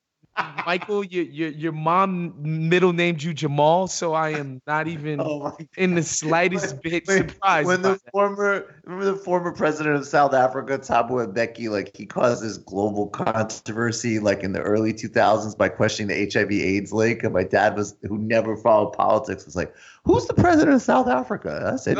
[0.65, 5.55] Michael, your your your mom middle named you Jamal, so I am not even oh
[5.77, 7.67] in the slightest bit Wait, surprised.
[7.67, 8.11] when the that.
[8.11, 13.07] former remember the former president of South Africa, Thabo Mbeki, like he caused this global
[13.09, 17.95] controversy like in the early 2000s by questioning the HIV/AIDS link, and my dad was
[18.01, 19.73] who never followed politics was like,
[20.03, 21.97] "Who's the president of South Africa?" That's it.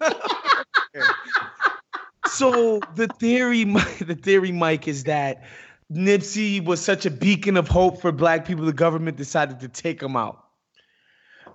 [2.28, 3.64] so the theory,
[4.00, 5.44] the theory, Mike, is that
[5.92, 8.64] Nipsey was such a beacon of hope for black people.
[8.64, 10.44] The government decided to take him out.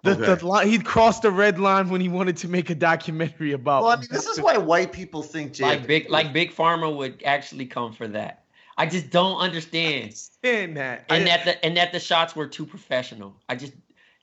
[0.04, 0.36] The, Okay.
[0.36, 3.84] the line, he crossed the red line when he wanted to make a documentary about.
[3.84, 6.94] well, I mean, this is why white people think J- Like big like big pharma
[6.94, 8.44] would actually come for that.
[8.78, 10.04] I just don't understand.
[10.04, 11.06] Understand that.
[11.10, 13.36] And that the and that the shots were too professional.
[13.48, 13.74] I just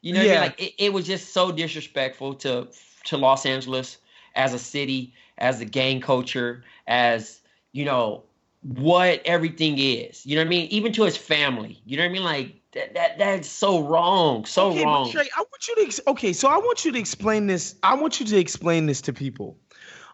[0.02, 0.32] you know what I Yeah.
[0.32, 0.50] mean?
[0.50, 2.68] Like it, it was just so disrespectful to
[3.04, 3.98] to Los Angeles
[4.34, 7.40] as a city, as a gang culture, as
[7.72, 8.24] you know
[8.62, 10.24] what everything is.
[10.26, 10.68] You know what I mean?
[10.70, 11.80] Even to his family.
[11.86, 12.24] You know what I mean?
[12.24, 14.44] Like that, that that's so wrong.
[14.44, 15.10] So okay, wrong.
[15.10, 17.74] Trey, I want you to ex- okay, so I want you to explain this.
[17.82, 19.56] I want you to explain this to people.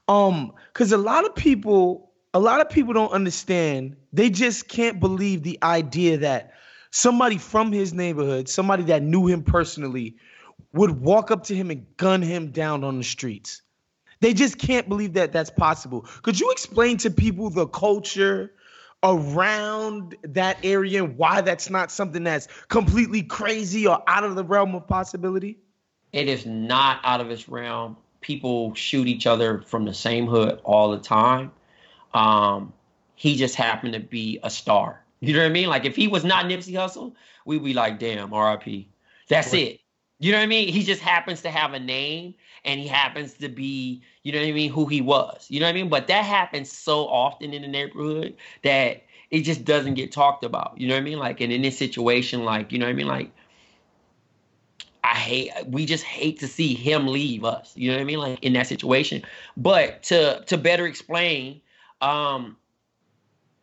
[0.08, 3.96] Um, because a lot of people, a lot of people don't understand.
[4.12, 6.52] They just can't believe the idea that
[6.90, 10.16] somebody from his neighborhood, somebody that knew him personally,
[10.72, 13.62] would walk up to him and gun him down on the streets.
[14.20, 16.06] They just can't believe that that's possible.
[16.22, 18.52] Could you explain to people the culture
[19.02, 24.44] around that area and why that's not something that's completely crazy or out of the
[24.44, 25.58] realm of possibility?
[26.16, 27.94] it is not out of its realm.
[28.22, 31.52] People shoot each other from the same hood all the time.
[32.14, 32.72] Um,
[33.14, 35.02] he just happened to be a star.
[35.20, 35.68] You know what I mean?
[35.68, 37.12] Like if he was not Nipsey Hussle,
[37.44, 38.86] we'd be like, damn, RIP.
[39.28, 39.80] That's it.
[40.18, 40.68] You know what I mean?
[40.68, 42.34] He just happens to have a name
[42.66, 45.46] and he happens to be, you know what I mean, who he was.
[45.48, 45.88] You know what I mean?
[45.88, 50.74] But that happens so often in the neighborhood that it just doesn't get talked about.
[50.76, 51.18] You know what I mean?
[51.18, 53.06] Like, and in this situation, like, you know what I mean?
[53.06, 53.30] Like,
[55.04, 57.72] I hate we just hate to see him leave us.
[57.76, 58.18] You know what I mean?
[58.18, 59.22] Like in that situation.
[59.56, 61.60] But to to better explain,
[62.00, 62.56] um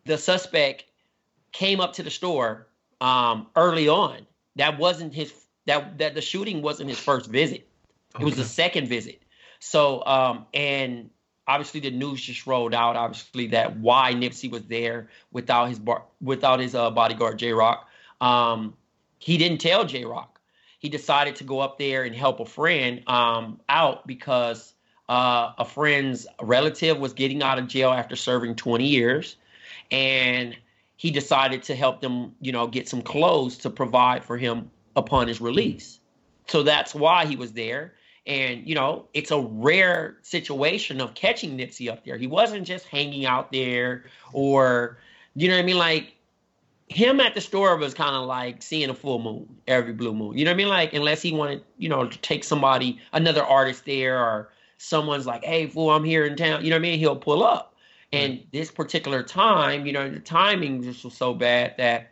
[0.06, 0.86] the suspect
[1.52, 2.68] came up to the store
[3.02, 4.26] um early on.
[4.56, 5.34] That wasn't his
[5.66, 7.68] that that the shooting wasn't his first visit.
[8.20, 9.22] It was the second visit.
[9.60, 11.10] So um and
[11.48, 16.04] obviously the news just rolled out obviously that why Nipsey was there without his bar
[16.22, 17.90] without his uh, bodyguard J Rock.
[18.22, 18.76] Um
[19.20, 20.34] he didn't tell J Rock
[20.84, 24.74] he decided to go up there and help a friend um, out because
[25.08, 29.38] uh, a friend's relative was getting out of jail after serving 20 years,
[29.92, 30.58] and
[30.98, 35.26] he decided to help them, you know, get some clothes to provide for him upon
[35.30, 36.02] his release.
[36.48, 37.94] So that's why he was there.
[38.26, 42.18] And you know, it's a rare situation of catching Nipsey up there.
[42.18, 44.98] He wasn't just hanging out there, or
[45.36, 46.14] you know what I mean, like
[46.88, 50.38] him at the store was kind of like seeing a full moon every blue moon.
[50.38, 50.70] You know what I mean?
[50.70, 55.44] Like unless he wanted, you know, to take somebody, another artist there, or someone's like,
[55.44, 57.00] "Hey, fool, I'm here in town." You know what I mean?
[57.00, 57.76] He'll pull up.
[58.12, 58.26] Mm-hmm.
[58.26, 62.12] And this particular time, you know, the timing just was so bad that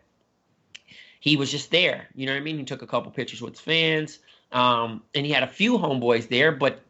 [1.20, 2.08] he was just there.
[2.14, 2.58] You know what I mean?
[2.58, 4.18] He took a couple pictures with his fans,
[4.52, 6.52] um, and he had a few homeboys there.
[6.52, 6.82] But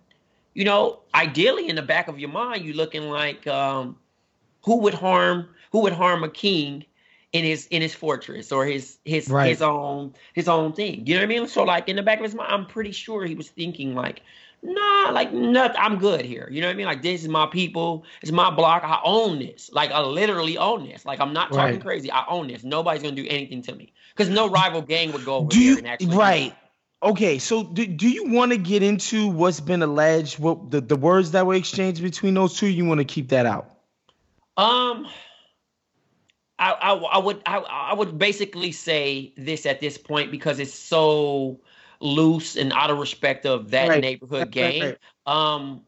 [0.55, 3.97] you know, ideally, in the back of your mind, you're looking like, um,
[4.65, 5.49] who would harm?
[5.73, 6.85] Who would harm a king?
[7.33, 9.49] in his in his fortress or his his Right.
[9.49, 11.07] his own his own thing.
[11.07, 11.49] You know what I mean?
[11.49, 14.23] So like in the back of his mind, I'm pretty sure he was thinking like,
[14.63, 15.77] nah, like nothing.
[15.81, 16.49] I'm good here.
[16.51, 16.87] You know what I mean?
[16.87, 18.05] Like this is my people.
[18.21, 18.83] It's my block.
[18.85, 19.71] I own this.
[19.73, 21.07] Like I literally own this.
[21.07, 21.81] Like I'm not talking Right.
[21.81, 22.11] crazy.
[22.13, 22.65] I own this.
[22.65, 25.77] Nobody's gonna do anything to me because no rival gang would go over Do there
[25.77, 26.55] you and actually right?
[27.03, 30.39] Okay, so do, do you want to get into what's been alleged?
[30.39, 32.69] What the, the words that were exchanged between those two?
[32.69, 33.71] You want to keep that out?
[34.57, 35.09] Um,
[36.61, 40.75] I, I, I would I, I would basically say this at this point because it's
[40.75, 41.61] so
[41.99, 44.01] loose and out of respect of that Right.
[44.01, 44.99] neighborhood Right, right.
[45.27, 45.83] Um,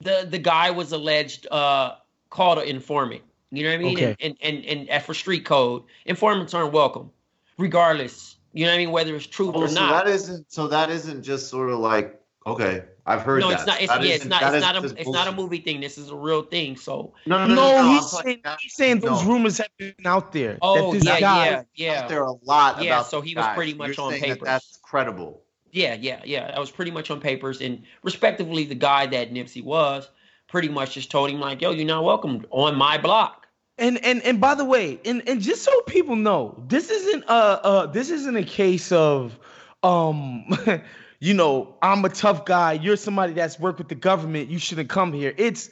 [0.00, 1.94] the the guy was alleged uh
[2.30, 3.22] called an informant.
[3.52, 3.96] You know what I mean?
[3.96, 4.16] Okay.
[4.20, 7.12] And, and and and for street code, informants aren't welcome,
[7.56, 8.33] regardless.
[8.54, 8.90] You know what I mean?
[8.92, 10.04] Whether it's truth Oh, or so not.
[10.04, 13.54] that isn't so that isn't just sort of like okay, I've heard no, that.
[13.60, 13.80] it's not.
[13.80, 14.80] It's, That yeah, it's isn't- It's not a.
[14.82, 15.80] just It's not a movie thing.
[15.80, 16.76] This is a real thing.
[16.76, 17.82] So No, no, No, no, no.
[17.82, 20.58] no, he's saying talking- he's saying those rumors have been out there.
[20.62, 22.00] Oh, that this yeah, guy, yeah, yeah.
[22.02, 23.54] out there a lot Yeah, about so he was guy.
[23.54, 25.42] pretty much You're on saying that that's credible.
[25.72, 26.46] Yeah, yeah, yeah.
[26.48, 30.08] That was pretty much on papers, and respectively, the guy that Nipsey was
[30.46, 33.43] pretty much just told him like, "Yo, you're not welcome on my block."
[33.76, 37.60] And and and by the way, and and just so people know, this isn't uh
[37.62, 39.38] uh this isn't a case of
[39.82, 40.44] um
[41.20, 44.88] you know, I'm a tough guy, you're somebody that's worked with the government, you shouldn't
[44.88, 45.34] come here.
[45.36, 45.70] It's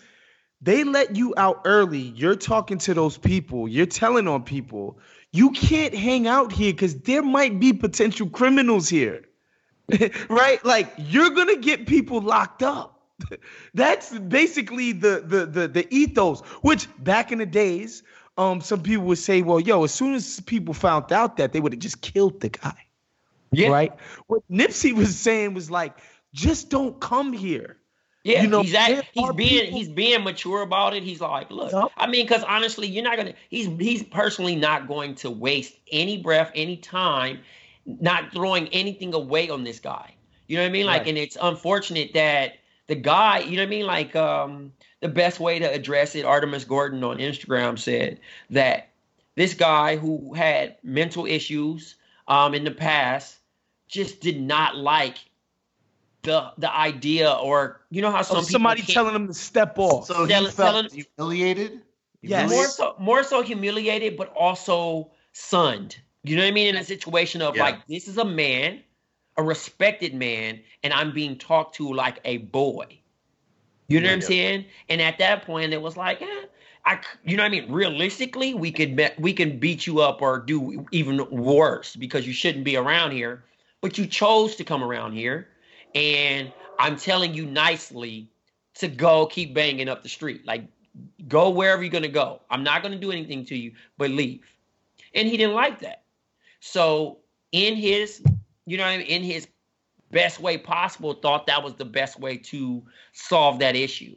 [0.61, 1.99] they let you out early.
[1.99, 4.99] You're talking to those people, you're telling on people.
[5.31, 9.23] You can't hang out here cuz there might be potential criminals here.
[10.29, 10.65] right?
[10.65, 12.91] Like you're going to get people locked up.
[13.74, 16.40] That's basically the, the the the ethos.
[16.62, 18.02] Which back in the days,
[18.38, 21.61] um, some people would say, "Well, yo, as soon as people found out that, they
[21.61, 22.76] would have just killed the guy."
[23.50, 23.68] Yeah.
[23.68, 23.92] Right.
[24.28, 25.96] What Nipsey was saying was like,
[26.32, 27.77] "Just don't come here."
[28.25, 31.02] Yeah, You know, he's at, he's being people- he's being mature about it.
[31.02, 31.73] He's like, look.
[31.96, 33.35] I mean, because honestly, you're not gonna.
[33.50, 37.40] He's he's personally not going to waste any breath, any time,
[37.85, 40.14] not throwing anything away on this guy.
[40.46, 40.87] You know what I mean?
[40.87, 41.08] Like, Right.
[41.08, 42.52] and it's unfortunate that
[42.88, 43.87] the guy, you know what I mean?
[43.87, 48.20] Like, um, the best way to address it, Artemis Gordon on Instagram said
[48.50, 48.88] that
[49.35, 51.96] this guy who had mental issues
[52.28, 53.38] um, in the past
[53.88, 55.18] just did not like
[56.22, 59.74] the the idea or you know how some oh, somebody people telling him to step
[59.78, 60.06] off.
[60.06, 61.83] So Tell- he felt telling- humiliated.
[62.24, 62.48] Yes.
[62.48, 66.85] more so more so humiliated but also sunned you know what i mean in a
[66.85, 67.64] situation of Yeah.
[67.64, 68.80] like this is a man
[69.37, 72.87] a respected man and i'm being talked to like a boy
[73.88, 74.26] you know what i'm Yeah.
[74.26, 76.46] saying and at that point it was like eh,
[76.85, 77.70] I, you know what I mean?
[77.72, 82.33] Realistically, we could be, we can beat you up or do even worse because you
[82.33, 83.44] shouldn't be around here.
[83.80, 85.48] But you chose to come around here,
[85.94, 88.28] and I'm telling you nicely
[88.74, 90.44] to go keep banging up the street.
[90.46, 90.64] Like
[91.28, 92.40] go wherever you're gonna go.
[92.50, 94.44] I'm not gonna do anything to you, but leave.
[95.14, 96.02] And he didn't like that.
[96.60, 97.18] So
[97.52, 98.22] in his,
[98.67, 99.48] you know, what I mean, in his
[100.10, 102.83] best way possible, thought that was the best way to
[103.13, 104.15] solve that issue.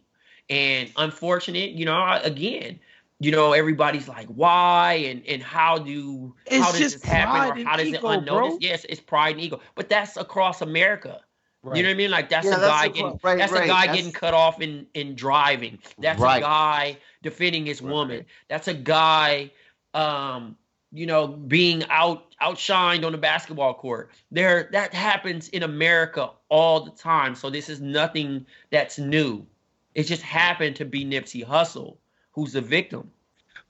[0.50, 2.80] And unfortunate, you know, again,
[3.20, 7.62] you know, everybody's like, why and and how do It's how does just this happen
[7.62, 8.28] or how does ego, it unnoticed?
[8.28, 8.58] bro.
[8.60, 11.22] Yes, it's pride and ego, but that's across America.
[11.64, 11.78] Right.
[11.78, 12.12] You know what I mean?
[12.12, 14.34] Like that's Yeah, a that's guy a- getting right, that's a guy that's- getting cut
[14.36, 15.80] off in in driving.
[15.98, 16.38] That's Right.
[16.38, 18.26] a guy defending his woman.
[18.50, 19.50] That's a guy
[19.96, 20.56] um
[20.92, 24.12] you know being out outshined on the basketball court.
[24.32, 27.36] There that happens in America all the time.
[27.36, 29.46] So this is nothing that's new.
[29.94, 31.98] It just happened to be Nipsey Hussle
[32.36, 33.10] who's the victim.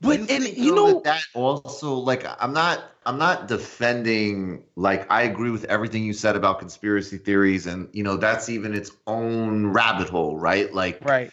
[0.02, 4.64] But you and think, you know, that, that also like I'm not I'm not defending
[4.76, 8.74] like I agree with everything you said about conspiracy theories and you know that's even
[8.74, 10.74] its own rabbit hole, right?
[10.74, 11.32] Like right?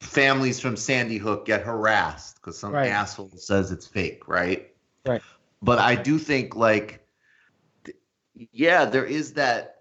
[0.00, 2.88] families from Sandy Hook get harassed because some Right.
[2.90, 4.70] asshole says it's fake, right?
[5.04, 5.22] Right.
[5.62, 7.04] But I do think like
[8.52, 9.74] yeah, there is that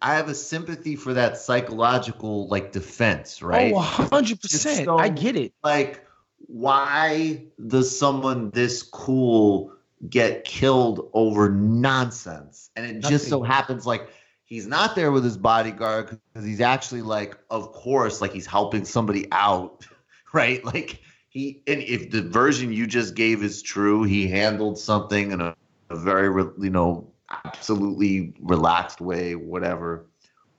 [0.00, 3.72] I have a sympathy for that psychological like defense, right?
[3.74, 4.84] Oh, hundred It's percent.
[4.86, 5.52] so- I get it.
[5.62, 6.04] like
[6.48, 9.72] why does someone this cool
[10.08, 14.10] get killed over nonsense and it just so happens like
[14.44, 18.84] he's not there with his bodyguard because he's actually like of course like he's helping
[18.84, 19.84] somebody out
[20.32, 21.00] right like
[21.36, 25.54] he and if the version you just gave is true he handled something in a,
[25.90, 27.06] a very re- you know
[27.44, 30.06] absolutely relaxed way whatever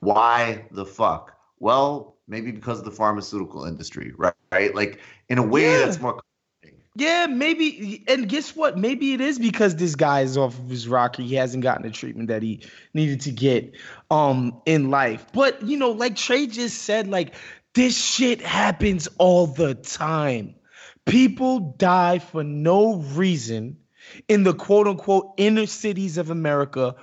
[0.00, 5.42] why the fuck well maybe because of the pharmaceutical industry right right like in a
[5.42, 5.86] way Yeah.
[5.86, 6.20] that's more
[6.94, 8.04] Yeah, maybe.
[8.08, 8.76] And guess what?
[8.76, 11.22] Maybe it is because this guy is off of his rocker.
[11.22, 12.60] He hasn't gotten the treatment that he
[12.92, 13.74] needed to get
[14.10, 15.26] um in life.
[15.32, 17.34] But you know, like Trey just said, like
[17.74, 20.54] this shit happens all the time.
[21.08, 23.78] People die for no reason
[24.28, 26.94] in the quote unquote inner cities of America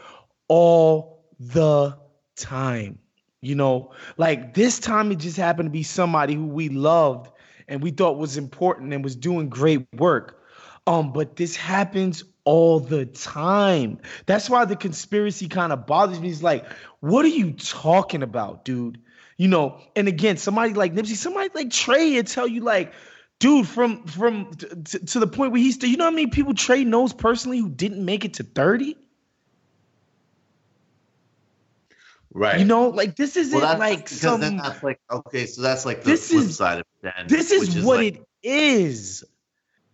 [0.47, 1.97] all the
[2.36, 2.99] time.
[3.41, 7.32] You know, like this time it just happened to be somebody who we loved
[7.68, 10.41] and we thought was important and was doing great work.
[10.88, 13.99] Um, but this happens all the time.
[14.28, 16.30] That's why the conspiracy kind of bothers me.
[16.30, 16.66] It's like,
[16.99, 18.99] what are you talking about, dude?
[19.38, 22.93] You know, and again, somebody like Nipsey, somebody like Trey, and tell you like,
[23.39, 26.53] dude, from from t- to the point where he's still, you know how many people
[26.53, 28.97] Trey knows personally who didn't make it to 30?
[32.33, 36.03] right You know, like this isn't well, like some that's like okay so that's like
[36.03, 39.23] the This flip is- side of it This is what like- it is.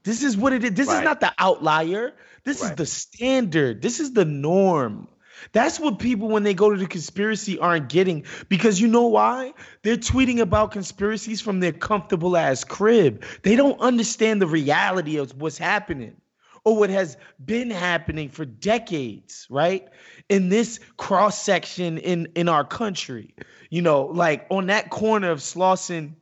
[0.04, 0.72] This is what it is.
[0.72, 2.14] This is not the outlier.
[2.44, 3.84] This is the standard.
[3.84, 5.08] This is the norm.
[5.52, 8.26] That's what people, when they go to the conspiracy, aren't getting.
[8.50, 9.54] Because you know why?
[9.84, 13.24] They're tweeting about conspiracies from their comfortable ass crib.
[13.44, 16.16] They don't understand the reality of what's happening
[16.64, 19.88] or what has been happening for decades, right?
[20.30, 23.36] In this cross section in, in our country.
[23.70, 26.16] You know, like on that corner of Slauson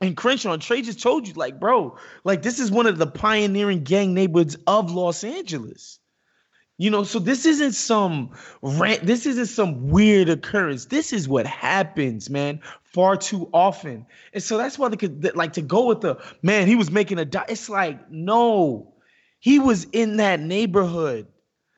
[0.00, 3.06] and Crenshaw and Trey just told you, like, bro, like this is one of the
[3.06, 5.98] pioneering gang neighborhoods of Los Angeles.
[6.80, 8.30] You know, so this isn't some
[8.62, 10.84] rant, this isn't some weird occurrence.
[10.84, 14.06] This is what happens, man, far too often.
[14.32, 17.18] And so that's why they could like to go with the man, he was making
[17.18, 18.94] a it's like, no,
[19.40, 21.26] he was in that neighborhood,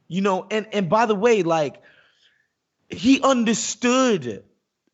[0.07, 1.81] you know, and and by the way, like
[2.91, 4.45] he understood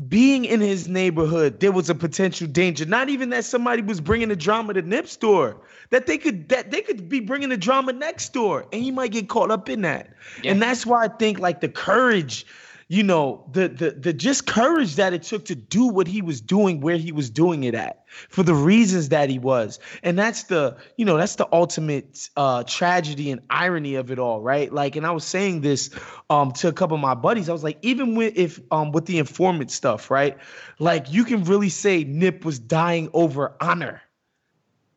[0.08, 2.84] being in his neighborhood, there was a potential danger.
[2.84, 5.56] Not even that somebody was bringing the drama to Nip store,
[5.90, 9.10] that they could that they could be bringing the drama next door, and he might
[9.10, 10.10] get caught up in that.
[10.44, 12.46] And that's why I think like the courage,
[12.88, 16.40] you know, the the the just courage that it took to do what he was
[16.40, 20.44] doing where he was doing it at for the reasons that he was, and that's
[20.44, 24.72] the you know that's the ultimate uh, tragedy and irony of it all, right?
[24.72, 25.90] Like, and I was saying this
[26.30, 27.48] um to a couple of my buddies.
[27.48, 30.38] I was like, even with if um with the informant stuff, right?
[30.78, 34.00] Like, you can really say Nip was dying over honor.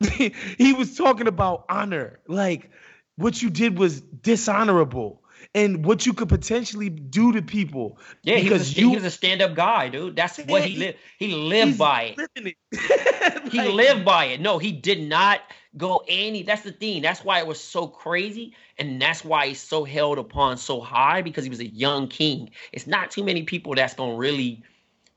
[0.00, 2.20] he was talking about honor.
[2.28, 2.70] Like
[3.16, 5.19] what you did was dishonorable
[5.54, 7.98] and what you could potentially do to people.
[8.22, 10.14] Yeah, he was, a, you, he was a stand-up guy, dude.
[10.14, 10.98] That's what he lived.
[11.18, 12.56] He lived by it.
[12.70, 13.48] it.
[13.52, 14.40] he lived by it.
[14.40, 15.40] No, he did not
[15.76, 16.42] go any.
[16.42, 17.02] That's the thing.
[17.02, 21.20] That's why it was so crazy, and that's why he's so held upon so high
[21.22, 22.50] because he was a young king.
[22.72, 24.62] It's not too many people that's gonna really,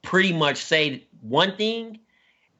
[0.01, 1.99] pretty much say one thing,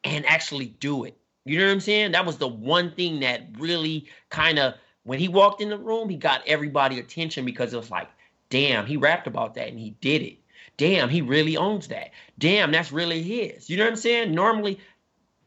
[0.04, 1.18] and actually do it.
[1.46, 2.12] You know what I'm saying?
[2.12, 6.10] That was the one thing that really kind of when he walked in the room,
[6.10, 8.10] he got everybody attention because it was like,
[8.50, 10.38] damn, he rapped about that and he did it.
[10.78, 12.12] Damn, he really owns that.
[12.40, 13.70] Damn, that's really his.
[13.70, 14.34] You know what I'm saying?
[14.34, 14.80] Normally,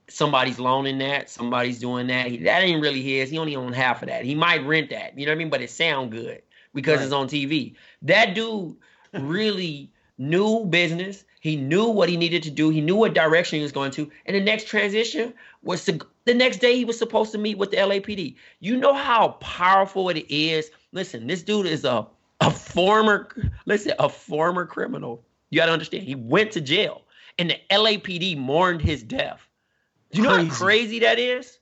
[0.09, 2.27] somebody's loaning that, somebody's doing that.
[2.27, 3.31] He, that ain't really his.
[3.31, 4.25] He only owns half of that.
[4.25, 5.19] He might rent that.
[5.19, 5.51] You know what I mean?
[5.51, 6.43] But it sound good
[6.75, 7.05] because right.
[7.05, 7.75] it's on TV.
[8.03, 8.77] That dude
[9.15, 11.25] really knew business.
[11.41, 12.71] He knew what he needed to do.
[12.71, 14.11] He knew what direction he was going to.
[14.27, 17.71] And the next transition was to the next day he was supposed to meet with
[17.71, 18.37] the LAPD.
[18.61, 20.71] You know how powerful it is.
[20.93, 22.07] Listen, this dude is a
[22.43, 23.29] a former
[23.65, 25.25] listen, a former criminal.
[25.49, 26.03] You got to understand.
[26.05, 27.03] He went to jail
[27.39, 29.49] and the LAPD mourned his death.
[30.13, 31.59] Do you know how crazy that is?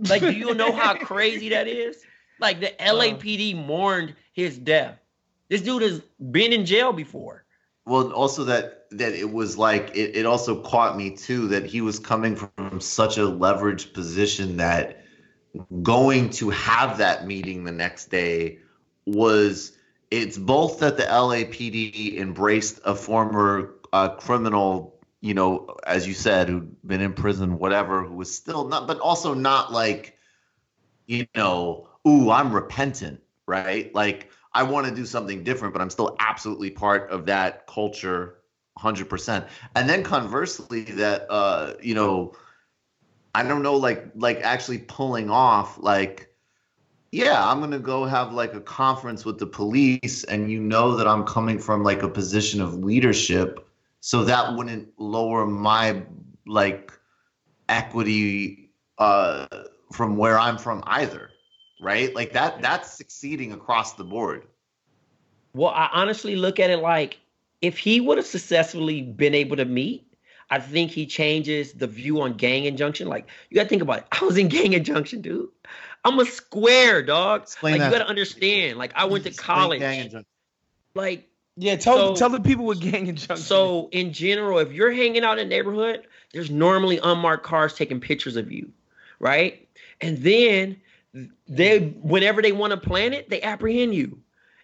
[0.00, 1.98] Like, do you know how crazy that is?
[2.40, 4.98] Like the LAPD mourned his death.
[5.48, 7.44] This dude has been in jail before.
[7.90, 11.80] Well, also that that it was like it, it also caught me too that he
[11.80, 15.04] was coming from such a leveraged position that
[15.82, 18.60] going to have that meeting the next day
[19.06, 19.72] was
[20.12, 26.48] it's both that the LAPD embraced a former uh, criminal, you know, as you said,
[26.48, 30.16] who'd been in prison, whatever, who was still not, but also not like,
[31.06, 33.92] you know, ooh, I'm repentant, right?
[33.92, 38.38] Like I want to do something different, but I'm still absolutely part of that culture
[38.78, 39.48] 100%.
[39.76, 42.34] And then conversely that uh you know
[43.34, 46.28] I don't know like like actually pulling off like
[47.12, 50.94] yeah, I'm going to go have like a conference with the police and you know
[50.94, 56.02] that I'm coming from like a position of leadership so that wouldn't lower my
[56.46, 56.92] like
[57.68, 59.46] equity uh
[59.92, 61.29] from where I'm from either
[61.80, 62.14] right?
[62.14, 64.44] Like that that's succeeding across the board.
[65.54, 67.18] Well, I honestly look at it like
[67.60, 70.06] if he would have successfully been able to meet,
[70.50, 73.08] I think he changes the view on gang injunction.
[73.08, 74.06] Like you gotta think about it.
[74.20, 75.48] I was in gang injunction, dude.
[76.04, 77.42] I'm a square dog.
[77.42, 77.86] Explain like that.
[77.86, 78.78] you gotta understand.
[78.78, 79.82] Like I went to college.
[80.94, 83.36] Like yeah, tell so, tell the people what gang injunction.
[83.36, 88.00] So in general, if you're hanging out in a neighborhood, there's normally unmarked cars taking
[88.00, 88.72] pictures of you,
[89.18, 89.68] right?
[90.00, 90.80] And then
[91.48, 94.20] they whenever they want to plan it, they apprehend you,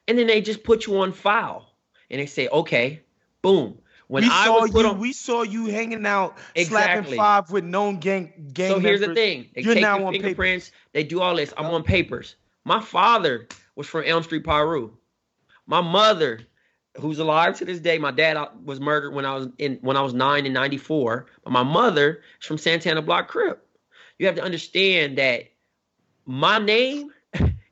[0.07, 1.73] and then they just put you on file,
[2.11, 3.03] and they say, okay,
[3.43, 3.79] boom.
[4.09, 7.17] When we I saw you, on, we saw you hanging out, exactly.
[7.17, 8.71] slapping five with known gang gang.
[8.71, 9.17] So here's members.
[9.17, 10.73] the thing: they You're take now your fingerprints, papers.
[10.93, 11.53] they do all this.
[11.57, 12.37] I'm on papers.
[12.65, 14.93] My father was from Elm Street, Piru.
[15.67, 16.41] My mother,
[17.01, 19.97] who's alive to this day, my dad uh, was murdered when I was in when
[19.97, 21.27] I was nine in '94.
[21.43, 23.67] But my mother is from Santana Block Crip.
[24.19, 25.49] You have to understand that
[26.27, 27.11] my name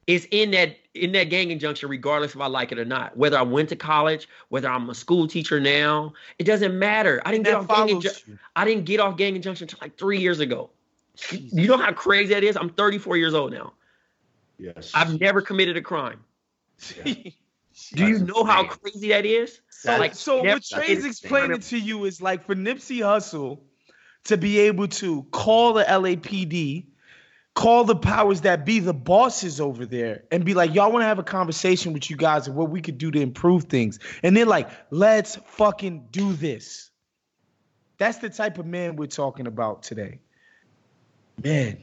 [0.07, 3.16] is in that in that gang injunction regardless if I like it or not.
[3.16, 7.20] Whether I went to college, whether I'm a school teacher now, it doesn't matter.
[7.24, 8.38] I didn't get off gang injunction.
[8.55, 10.70] I didn't get off gang injunction until like three years ago.
[11.16, 11.52] Jesus.
[11.52, 12.57] You know how crazy that is?
[12.57, 13.72] I'm 34 years old now.
[14.59, 14.92] Yes.
[14.94, 16.20] I've never committed a crime.
[17.05, 17.30] Yeah.
[17.94, 19.61] Do you know how crazy that is?
[19.68, 23.59] So, like, so what Trey's explaining to you is like for Nipsey Hussle
[24.24, 26.86] to be able to call the LAPD
[27.55, 31.07] call the powers that be, the bosses over there, and be like, y'all want to
[31.07, 33.98] have a conversation with you guys and what we could do to improve things.
[34.22, 36.90] And they're like, let's fucking do this.
[37.98, 40.18] That's the type of man we're talking about today.
[41.42, 41.78] Man.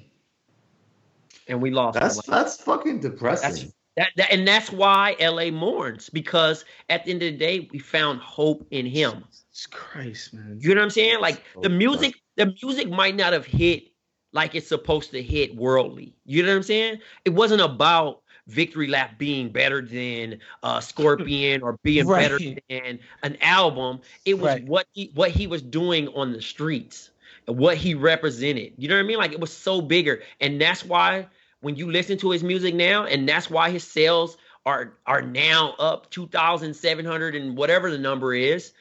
[1.47, 1.99] And we lost.
[1.99, 3.49] That's that's fucking depressing.
[3.49, 3.65] That's,
[3.97, 7.79] that, that, and that's why LA mourns because at the end of the day, we
[7.79, 9.25] found hope in him.
[9.29, 10.57] Jesus Christ, man.
[10.61, 11.19] You know what I'm saying?
[11.19, 13.90] Like the oh, music, the music might not have hit
[14.33, 16.13] like it's supposed to hit worldly.
[16.25, 16.99] You know what I'm saying?
[17.25, 22.21] It wasn't about Victory Lap being better than uh, Scorpion or being right.
[22.21, 24.01] better than an album.
[24.25, 24.65] It was right.
[24.65, 27.11] what he what he was doing on the streets,
[27.45, 28.73] what he represented.
[28.77, 29.17] You know what I mean?
[29.17, 31.27] Like it was so bigger, and that's why
[31.61, 35.73] when you listen to his music now, and that's why his sales are are now
[35.79, 38.73] up two thousand seven hundred and whatever the number is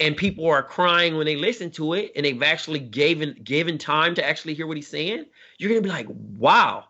[0.00, 4.14] and people are crying when they listen to it and they've actually given given time
[4.16, 5.26] to actually hear what he's saying,
[5.58, 6.84] you're gonna be like, wow,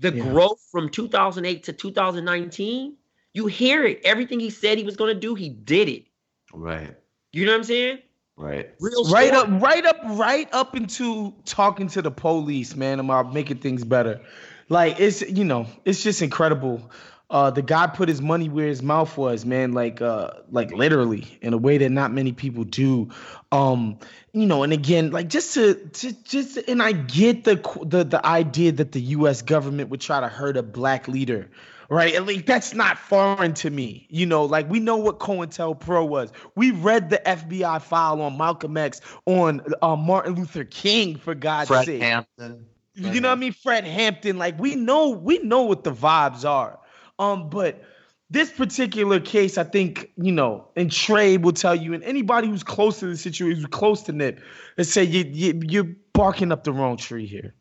[0.00, 0.22] the yeah.
[0.22, 2.96] growth from 2008 to 2019,
[3.34, 4.00] you hear it.
[4.04, 6.04] Everything he said he was gonna do, he did it.
[6.52, 6.94] Right.
[7.32, 7.98] You know what I'm saying?
[8.36, 8.70] Right.
[8.78, 9.56] Real right story.
[9.56, 14.20] up, right up, right up into talking to the police, man, about making things better.
[14.68, 16.90] Like it's you know, it's just incredible.
[17.30, 19.72] Uh, the guy put his money where his mouth was, man.
[19.72, 23.10] Like, uh, like literally in a way that not many people do.
[23.52, 23.98] Um,
[24.32, 28.24] you know, and again, like just to, to just, and I get the the the
[28.24, 29.42] idea that the U.S.
[29.42, 31.50] government would try to hurt a black leader,
[31.90, 32.14] right?
[32.14, 34.06] And like that's not foreign to me.
[34.08, 36.32] You know, like we know what COINTELPRO was.
[36.54, 41.68] We read the FBI file on Malcolm X, on uh, Martin Luther King, for God's
[41.68, 42.00] Fred sake.
[42.02, 42.64] Hampton.
[42.94, 43.52] You know what I mean?
[43.52, 44.38] Fred Hampton.
[44.38, 46.78] Like we know, we know what the vibes are.
[47.18, 47.82] Um, but
[48.30, 52.62] this particular case, I think, you know, and Trey will tell you, and anybody who's
[52.62, 54.40] close to the situation, who's close to Nip,
[54.76, 57.54] they say you, you you're barking up the wrong tree here.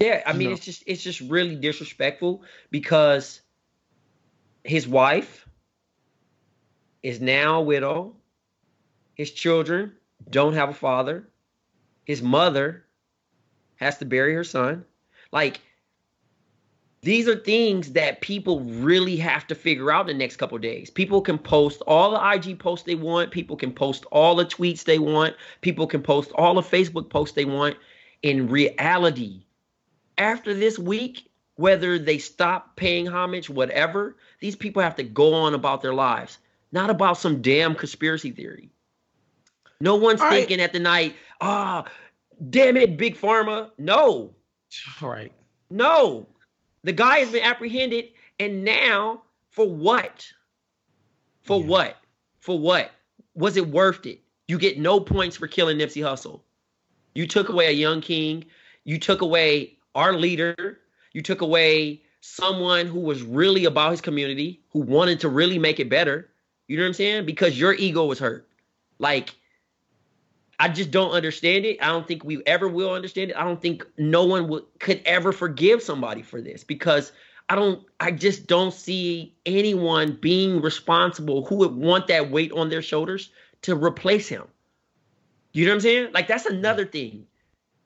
[0.00, 0.54] Yeah, I mean No.
[0.54, 3.40] it's just it's just really disrespectful because
[4.64, 5.46] his wife
[7.02, 8.16] is now a widow.
[9.14, 9.92] His children
[10.28, 11.28] don't have a father.
[12.04, 12.84] His mother
[13.76, 14.84] has to bury her son.
[15.30, 15.60] Like
[17.04, 20.62] these are things that people really have to figure out in the next couple of
[20.62, 20.90] days.
[20.90, 23.30] People can post all the IG posts they want.
[23.30, 25.36] People can post all the tweets they want.
[25.60, 27.76] People can post all the Facebook posts they want.
[28.22, 29.44] In reality,
[30.16, 35.54] after this week, whether they stop paying homage, whatever, these people have to go on
[35.54, 36.38] about their lives,
[36.72, 38.70] not about some damn conspiracy theory.
[39.80, 40.38] No one's All right.
[40.38, 41.84] thinking at the night, ah,
[42.50, 43.70] damn it, Big Pharma.
[43.78, 44.34] No,
[45.02, 45.32] Right.
[45.70, 46.26] no.
[46.84, 50.26] The guy has been apprehended, and now for what?
[51.42, 51.66] For Yeah.
[51.66, 51.96] what?
[52.40, 52.92] For what?
[53.34, 54.20] Was it worth it?
[54.46, 56.42] You get no points for killing Nipsey Hussle.
[57.14, 58.44] You took away a young king.
[58.84, 60.80] You took away our leader.
[61.12, 65.80] You took away someone who was really about his community, who wanted to really make
[65.80, 66.30] it better.
[66.68, 67.26] You know what I'm saying?
[67.26, 68.48] Because your ego was hurt.
[68.98, 69.34] Like,
[70.58, 71.82] I just don't understand it.
[71.82, 73.36] I don't think we ever will understand it.
[73.36, 77.12] I don't think no one would could ever forgive somebody for this because
[77.48, 82.68] I don't I just don't see anyone being responsible who would want that weight on
[82.68, 83.30] their shoulders
[83.62, 84.44] to replace him.
[85.52, 86.12] You know what I'm saying?
[86.12, 87.26] Like that's another thing.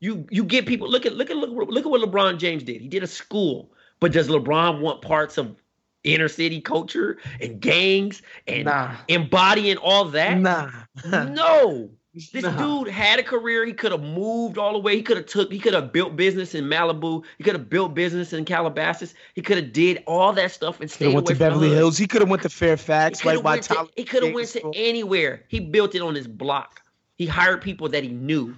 [0.01, 2.81] You you get people look at look at look, look at what LeBron James did.
[2.81, 5.57] He did a school, but does LeBron want parts of
[6.05, 8.95] inner city culture and gangs and Nah.
[9.09, 10.39] embodying all that?
[10.39, 10.71] Nah.
[11.05, 11.91] No.
[12.15, 12.49] This Nah.
[12.49, 12.85] Uh-huh.
[12.85, 13.65] dude had a career.
[13.65, 14.97] He could have moved all the way.
[14.97, 15.53] He could have took.
[15.53, 17.25] He could have built business in Malibu.
[17.37, 19.15] He could have built business in Calabasas.
[19.35, 21.69] He could have did all that stuff and stayed have away went to Beverly.
[21.71, 21.99] Hills.
[21.99, 23.89] He could have went to Fairfax, He right could by have went, to, Tyler.
[23.97, 25.45] he could have went to anywhere.
[25.49, 26.83] He built it on his block.
[27.17, 28.57] He hired people that he knew.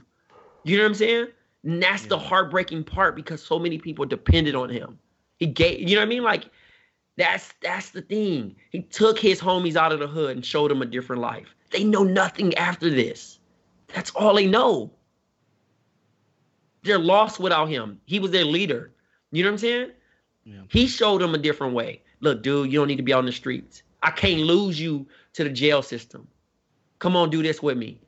[0.64, 1.26] You know what I'm saying?
[1.64, 4.98] And that's the heartbreaking part because so many people depended on him.
[5.38, 6.22] He gave, you know what I mean?
[6.22, 6.44] Like
[7.16, 8.54] that's that's the thing.
[8.70, 11.54] He took his homies out of the hood and showed them a different life.
[11.70, 13.38] They know nothing after this.
[13.94, 14.92] That's all they know.
[16.82, 18.00] They're lost without him.
[18.06, 18.92] He was their leader.
[19.32, 19.90] You know what I'm saying?
[20.44, 20.62] Yeah.
[20.68, 22.02] He showed them a different way.
[22.20, 23.82] Look, dude, you don't need to be on the streets.
[24.02, 26.26] I can't lose you to the jail system.
[26.98, 28.00] Come on, do this with me.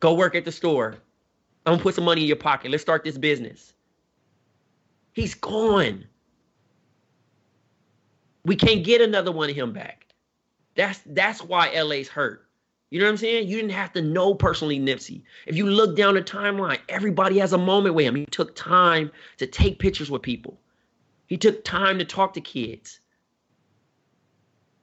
[0.00, 0.96] Go work at the store.
[1.64, 2.70] I'm gonna put some money in your pocket.
[2.70, 3.74] Let's start this business.
[5.12, 6.04] He's gone.
[8.44, 10.06] We can't get another one of him back.
[10.76, 12.45] That's that's why LA's hurt.
[12.90, 13.48] You know what I'm saying?
[13.48, 15.22] You didn't have to know personally Nipsey.
[15.46, 18.14] If you look down the timeline, everybody has a moment with him.
[18.14, 20.58] He took time to take pictures with people.
[21.26, 23.00] He took time to talk to kids.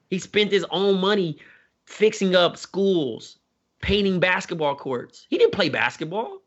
[0.09, 1.37] He spent his own money
[1.85, 3.37] fixing up schools,
[3.81, 5.25] painting basketball courts.
[5.29, 6.39] He didn't play basketball.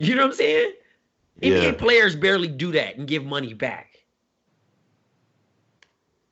[0.00, 0.72] You know what I'm saying?
[1.42, 3.97] NBA players barely do that and give money back.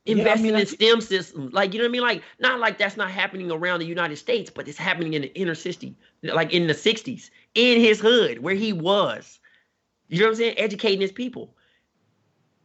[0.06, 2.60] Yeah, I Investing mean, in STEM systems, like you know what I mean, like not
[2.60, 5.96] like that's not happening around the United States, but it's happening in the inner city,
[6.22, 9.40] like in the '60s, in his hood where he was.
[10.08, 10.58] You know what I'm saying?
[10.58, 11.54] Educating his people.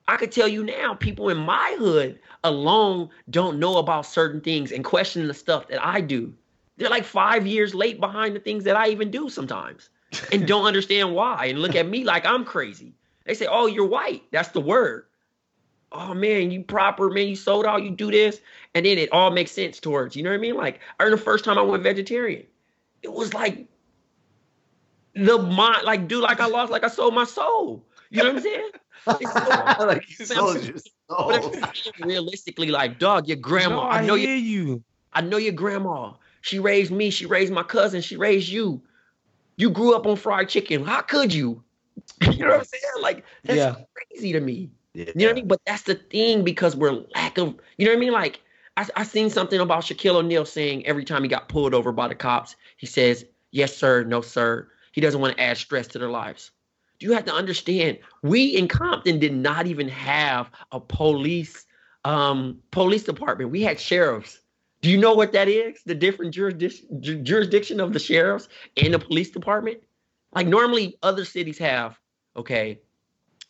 [0.08, 4.72] I could tell you now, people in my hood alone don't know about certain things
[4.72, 6.34] and question the stuff that I do.
[6.78, 9.90] They're like five years late behind the things that I even do sometimes
[10.32, 12.94] and don't understand why and look at me like I'm crazy.
[13.26, 14.24] They say, Oh, you're white.
[14.32, 15.06] That's the word.
[15.94, 18.40] Oh man, you proper, man, you sold out, you do this.
[18.74, 20.56] And then it all makes sense towards, you know what I mean?
[20.56, 22.46] Like, I remember the first time I went vegetarian,
[23.04, 23.68] it was like
[25.16, 27.86] the mind, like, dude, like I lost, like I sold my soul.
[28.10, 28.70] You know what I'm saying?
[29.46, 30.76] So- like you sold your
[31.10, 31.94] but if soul.
[32.00, 34.64] you're realistically, like, dog, your grandma, No, I know hear you.
[34.66, 34.84] you.
[35.14, 36.14] I know your grandma.
[36.42, 37.10] She raised me.
[37.10, 38.02] She raised my cousin.
[38.02, 38.82] She raised you.
[39.58, 40.86] You grew up on fried chicken.
[40.86, 41.62] How could you?
[42.22, 42.84] you know what I'm saying?
[43.02, 43.76] Like that's Yeah.
[43.94, 44.72] crazy to me.
[44.94, 45.48] You know what I mean?
[45.48, 47.56] But that's the thing because we're lack of.
[47.78, 48.12] You know what I mean?
[48.12, 48.42] Like
[48.78, 52.08] I I seen something about Shaquille O'Neal saying every time he got pulled over by
[52.08, 54.04] the cops, he says, Yes, sir.
[54.04, 54.70] No, sir.
[54.92, 56.52] He doesn't want to add stress to their lives.
[57.00, 57.98] Do you have to understand?
[58.22, 61.66] We in Compton did not even have a police
[62.04, 63.52] um, police department.
[63.52, 64.40] We had sheriffs.
[64.82, 65.80] Do you know what that is?
[65.86, 69.82] The different jurisdiction jurisdiction of the sheriffs and the police department.
[70.34, 72.00] Like normally, other cities have
[72.36, 72.80] okay,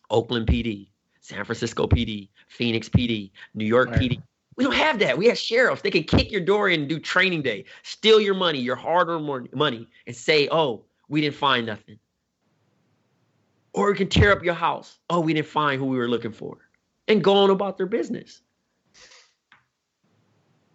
[0.10, 0.91] Oakland PD,
[1.22, 4.00] San Francisco PD, Phoenix PD, New York right.
[4.00, 4.22] PD.
[4.58, 5.18] We don't have that.
[5.18, 5.82] We have sheriffs.
[5.82, 9.50] They can kick your door in and do training day, steal your money, your hard-earned
[9.54, 11.98] money, and say, "Oh, we didn't find nothing."
[13.74, 15.00] Or we can tear up your house.
[15.10, 16.58] Oh, we didn't find who we were looking for,
[17.08, 18.42] and go on about their business.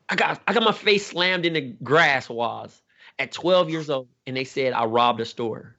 [0.08, 2.82] I got I got my face slammed in the grass was
[3.18, 5.75] at 12 years old, and they said I robbed a store.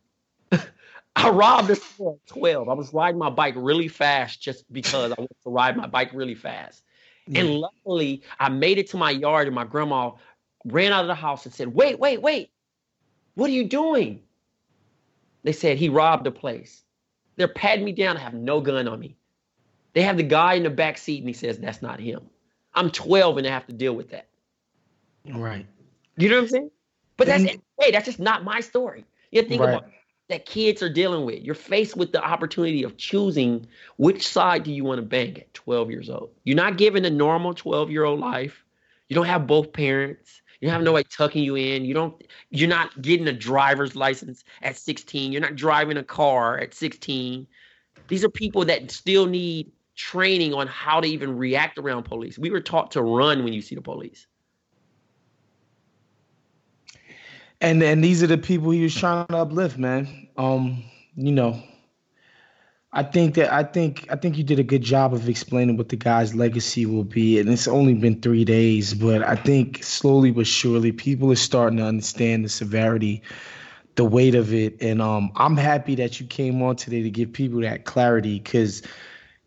[1.26, 2.70] I robbed a store at 12.
[2.70, 6.12] I was riding my bike really fast just because I wanted to ride my bike
[6.14, 6.84] really fast.
[7.26, 7.42] Yeah.
[7.42, 10.12] And luckily, I made it to my yard, and my grandma
[10.66, 12.52] ran out of the house and said, Wait, wait, wait.
[13.34, 14.22] What are you doing?
[15.44, 16.84] They said he robbed the place.
[17.36, 18.18] They're patting me down.
[18.18, 19.18] I have no gun on me.
[19.94, 22.30] They have the guy in the back seat, and he says, That's not him.
[22.76, 24.28] I'm 12 and I have to deal with that.
[25.28, 25.66] Right.
[26.16, 26.72] You know what I'm saying?
[27.18, 29.04] But that's hey, that's just not my story.
[29.32, 29.70] You think right.
[29.70, 29.90] about
[30.30, 31.42] that kids are dealing with.
[31.42, 33.66] You're faced with the opportunity of choosing
[33.98, 36.32] which side do you want to bang at 12 years old.
[36.44, 38.64] You're not given a normal 12 year old life.
[39.08, 40.42] You don't have both parents.
[40.60, 41.86] You have nobody tucking you in.
[41.86, 42.22] You don't.
[42.50, 45.32] You're not getting a driver's license at 16.
[45.32, 47.48] You're not driving a car at 16.
[48.08, 52.38] These are people that still need training on how to even react around police.
[52.40, 54.28] We were taught to run when you see the police.
[57.60, 60.28] And and these are the people he was trying to uplift, man.
[60.38, 60.84] Um,
[61.16, 61.62] you know,
[62.94, 65.90] I think that I think I think you did a good job of explaining what
[65.90, 70.32] the guy's legacy will be, and it's only been three days, but I think slowly
[70.32, 73.24] but surely people are starting to understand the severity,
[73.96, 77.34] the weight of it, and um, I'm happy that you came on today to give
[77.34, 78.84] people that clarity because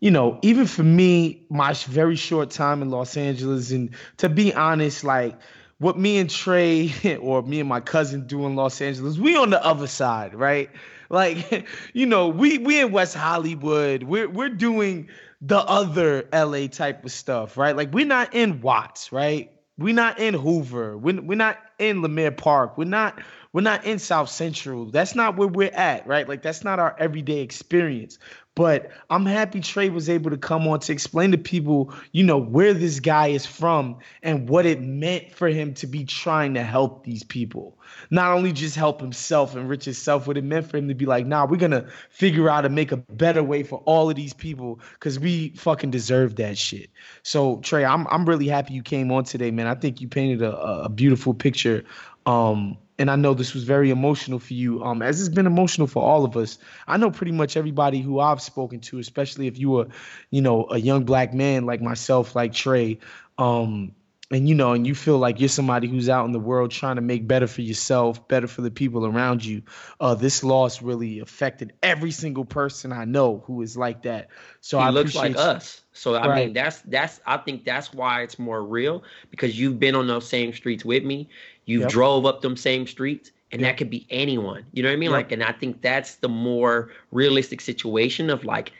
[0.01, 4.53] you know, even for me, my very short time in Los Angeles, and to be
[4.53, 5.39] honest, like
[5.81, 9.49] what me and Trey or me and my cousin do in Los Angeles, we on
[9.49, 10.69] the other side, right?
[11.11, 14.03] Like, you know, we we in West Hollywood.
[14.03, 15.09] We're we're doing
[15.41, 17.75] the other LA type of stuff, right?
[17.75, 19.51] Like we're not in Watts, right?
[19.77, 20.97] We're not in Hoover.
[20.97, 22.77] We're, we're not in Leimert Park.
[22.77, 23.21] We're not
[23.51, 24.85] we're not in South Central.
[24.85, 26.29] That's not where we're at, right?
[26.29, 28.17] Like that's not our everyday experience.
[28.55, 32.37] But I'm happy Trey was able to come on to explain to people, you know,
[32.37, 36.63] where this guy is from and what it meant for him to be trying to
[36.63, 37.77] help these people.
[38.09, 41.05] Not only just help himself, and enrich himself, what it meant for him to be
[41.05, 44.33] like, nah, we're gonna figure out to make a better way for all of these
[44.33, 46.89] people because we fucking deserve that shit.
[47.23, 49.67] So Trey, I'm I'm really happy you came on today, man.
[49.67, 51.85] I think you painted a, a beautiful picture
[52.25, 55.87] um, and I know this was very emotional for you, um, as it's been emotional
[55.87, 56.57] for all of us.
[56.87, 59.87] I know pretty much everybody who I've spoken to, especially if you were,
[60.29, 62.99] you know, a young black man like myself, like Trey,
[63.37, 63.93] um,
[64.31, 66.95] and you know, and you feel like you're somebody who's out in the world trying
[66.95, 69.61] to make better for yourself, better for the people around you.
[69.99, 74.29] Uh, this loss really affected every single person I know who is like that.
[74.61, 75.39] So he I looks like you.
[75.39, 75.81] us.
[75.93, 76.45] So I right.
[76.45, 80.27] mean, that's that's I think that's why it's more real because you've been on those
[80.27, 81.27] same streets with me.
[81.65, 81.89] You yep.
[81.89, 83.71] drove up them same streets, and yep.
[83.71, 84.65] that could be anyone.
[84.71, 85.11] You know what I mean?
[85.11, 85.17] Yep.
[85.17, 88.71] Like, and I think that's the more realistic situation of like,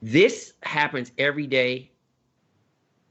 [0.00, 1.90] this happens every day,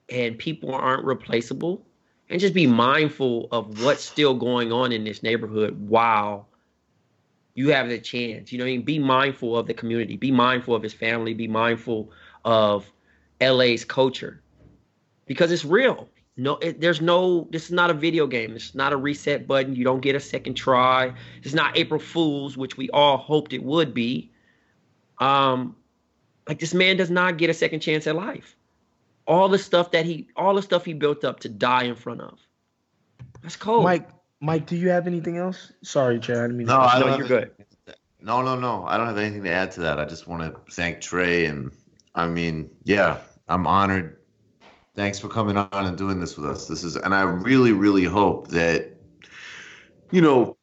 [0.10, 1.86] and people aren't replaceable.
[2.30, 6.50] And just be mindful of what's still going on in this neighborhood while
[7.56, 8.52] you have the chance.
[8.52, 8.82] You know I mean?
[8.84, 10.18] Be mindful of the community.
[10.18, 11.34] Be mindful of his family.
[11.34, 12.12] Be mindful
[12.44, 12.92] of
[13.42, 14.42] LA's culture
[15.26, 16.10] because it's real.
[16.36, 17.48] No, it, there's no.
[17.50, 18.56] This is not a video game.
[18.56, 19.76] It's not a reset button.
[19.76, 21.14] You don't get a second try.
[21.42, 24.32] It's not April Fools, which we all hoped it would be.
[25.18, 25.76] Um,
[26.48, 28.57] like this man does not get a second chance at life.
[29.28, 32.22] All the stuff that he, all the stuff he built up to die in front
[32.22, 32.40] of.
[33.42, 33.84] That's cold.
[33.84, 34.10] Mike,
[34.40, 35.74] Mike, do you have anything else?
[35.84, 36.38] Sorry, Chad.
[36.38, 37.18] I mean, no, I don't.
[37.18, 37.52] you're good.
[38.22, 38.86] No, no, no.
[38.88, 40.00] I don't have anything to add to that.
[40.00, 41.72] I just want to thank Trey, and
[42.16, 43.18] I mean, yeah,
[43.48, 44.18] I'm honored
[44.98, 46.68] Thanks for coming on and doing this with us.
[46.68, 48.98] This is, and I really, really hope that,
[50.10, 50.58] you know,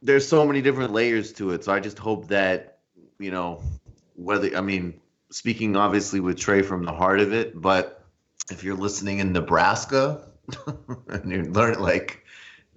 [0.00, 1.64] there's so many different layers to it.
[1.64, 2.78] So I just hope that,
[3.18, 3.60] you know,
[4.14, 5.00] whether, I mean,
[5.30, 8.04] speaking obviously with Trey from the heart of it, but
[8.50, 10.28] if you're listening in Nebraska
[11.08, 12.24] and you're learning, like,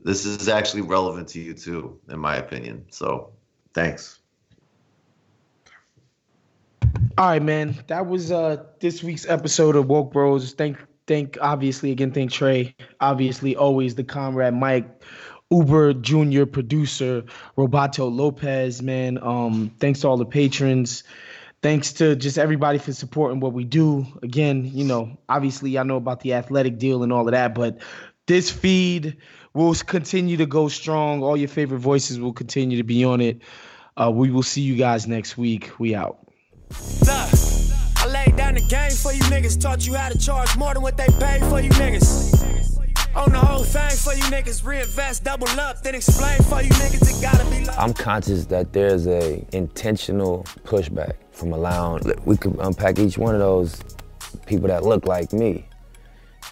[0.04, 2.86] this is actually relevant to you too, in my opinion.
[2.90, 3.32] So
[3.74, 4.20] thanks.
[7.18, 7.78] All right, man.
[7.88, 10.54] That was uh this week's episode of Woke Bros.
[10.54, 10.78] Thank
[11.08, 12.76] thank obviously again thank Trey.
[13.00, 15.04] Obviously always the comrade Mike.
[15.52, 17.26] Uber Junior producer
[17.58, 19.20] Roberto Lopez, man.
[19.22, 21.04] Um, thanks to all the patrons.
[21.62, 24.08] Thanks to just everybody for supporting what we do.
[24.24, 27.80] Again, you know, obviously I know about the athletic deal and all of that, but
[28.26, 29.18] this feed
[29.54, 31.22] will continue to go strong.
[31.22, 33.42] All your favorite voices will continue to be on it.
[33.96, 35.72] Uh, we will see you guys next week.
[35.80, 36.28] We out.
[38.04, 39.62] I laid down the game for you niggas.
[39.62, 42.91] Taught you how to charge more than what they paid for you niggas.
[43.14, 47.18] On the whole thing for you niggas, reinvest, double up, then explain for you niggas.
[47.18, 47.66] It gotta be.
[47.66, 52.04] Like- I'm conscious that there's a intentional pushback from allowing.
[52.24, 53.82] We could unpack each one of those
[54.46, 55.68] people that look like me.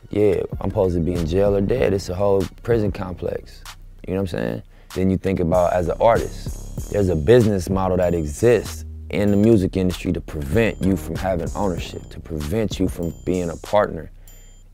[0.10, 1.94] Yeah, I'm supposed to be in jail or dead.
[1.94, 3.64] It's a whole prison complex.
[4.06, 4.64] You know what I'm saying?
[4.96, 9.38] Then you think about as an artist, there's a business model that exists in the
[9.38, 14.12] music industry to prevent you from having ownership, to prevent you from being a partner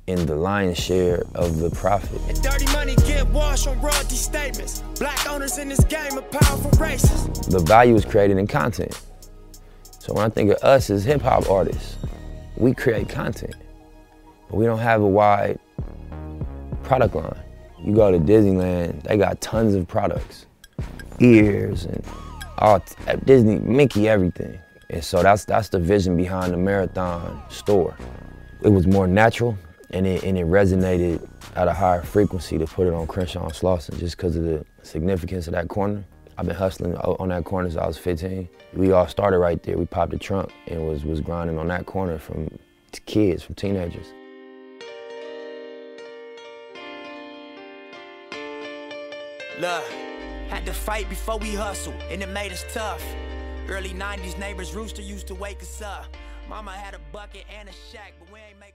[0.07, 2.21] in the lion's share of the profit.
[2.27, 4.81] And dirty money get washed on royalty statements.
[4.99, 7.49] Black owners in this game are powerful racists.
[7.49, 8.99] The value is created in content.
[9.99, 11.97] So when I think of us as hip hop artists,
[12.57, 13.55] we create content,
[14.49, 15.59] but we don't have a wide
[16.83, 17.39] product line.
[17.83, 20.45] You go to Disneyland, they got tons of products,
[21.19, 22.03] ears and
[22.59, 24.59] all uh, Disney, Mickey, everything.
[24.91, 27.97] And so that's that's the vision behind the Marathon store.
[28.61, 29.57] It was more natural
[29.91, 33.53] and it, and it resonated at a higher frequency to put it on Crenshaw and
[33.53, 36.03] Slauson just because of the significance of that corner.
[36.38, 38.49] I've been hustling on that corner since I was 15.
[38.73, 39.77] We all started right there.
[39.77, 42.49] We popped the trunk and was, was grinding on that corner from
[43.05, 44.07] kids, from teenagers.
[49.59, 49.86] Look,
[50.49, 53.03] had to fight before we hustle, and it made us tough.
[53.69, 56.15] Early 90s neighbors, Rooster used to wake us up.
[56.49, 58.74] Mama had a bucket and a shack, but we ain't make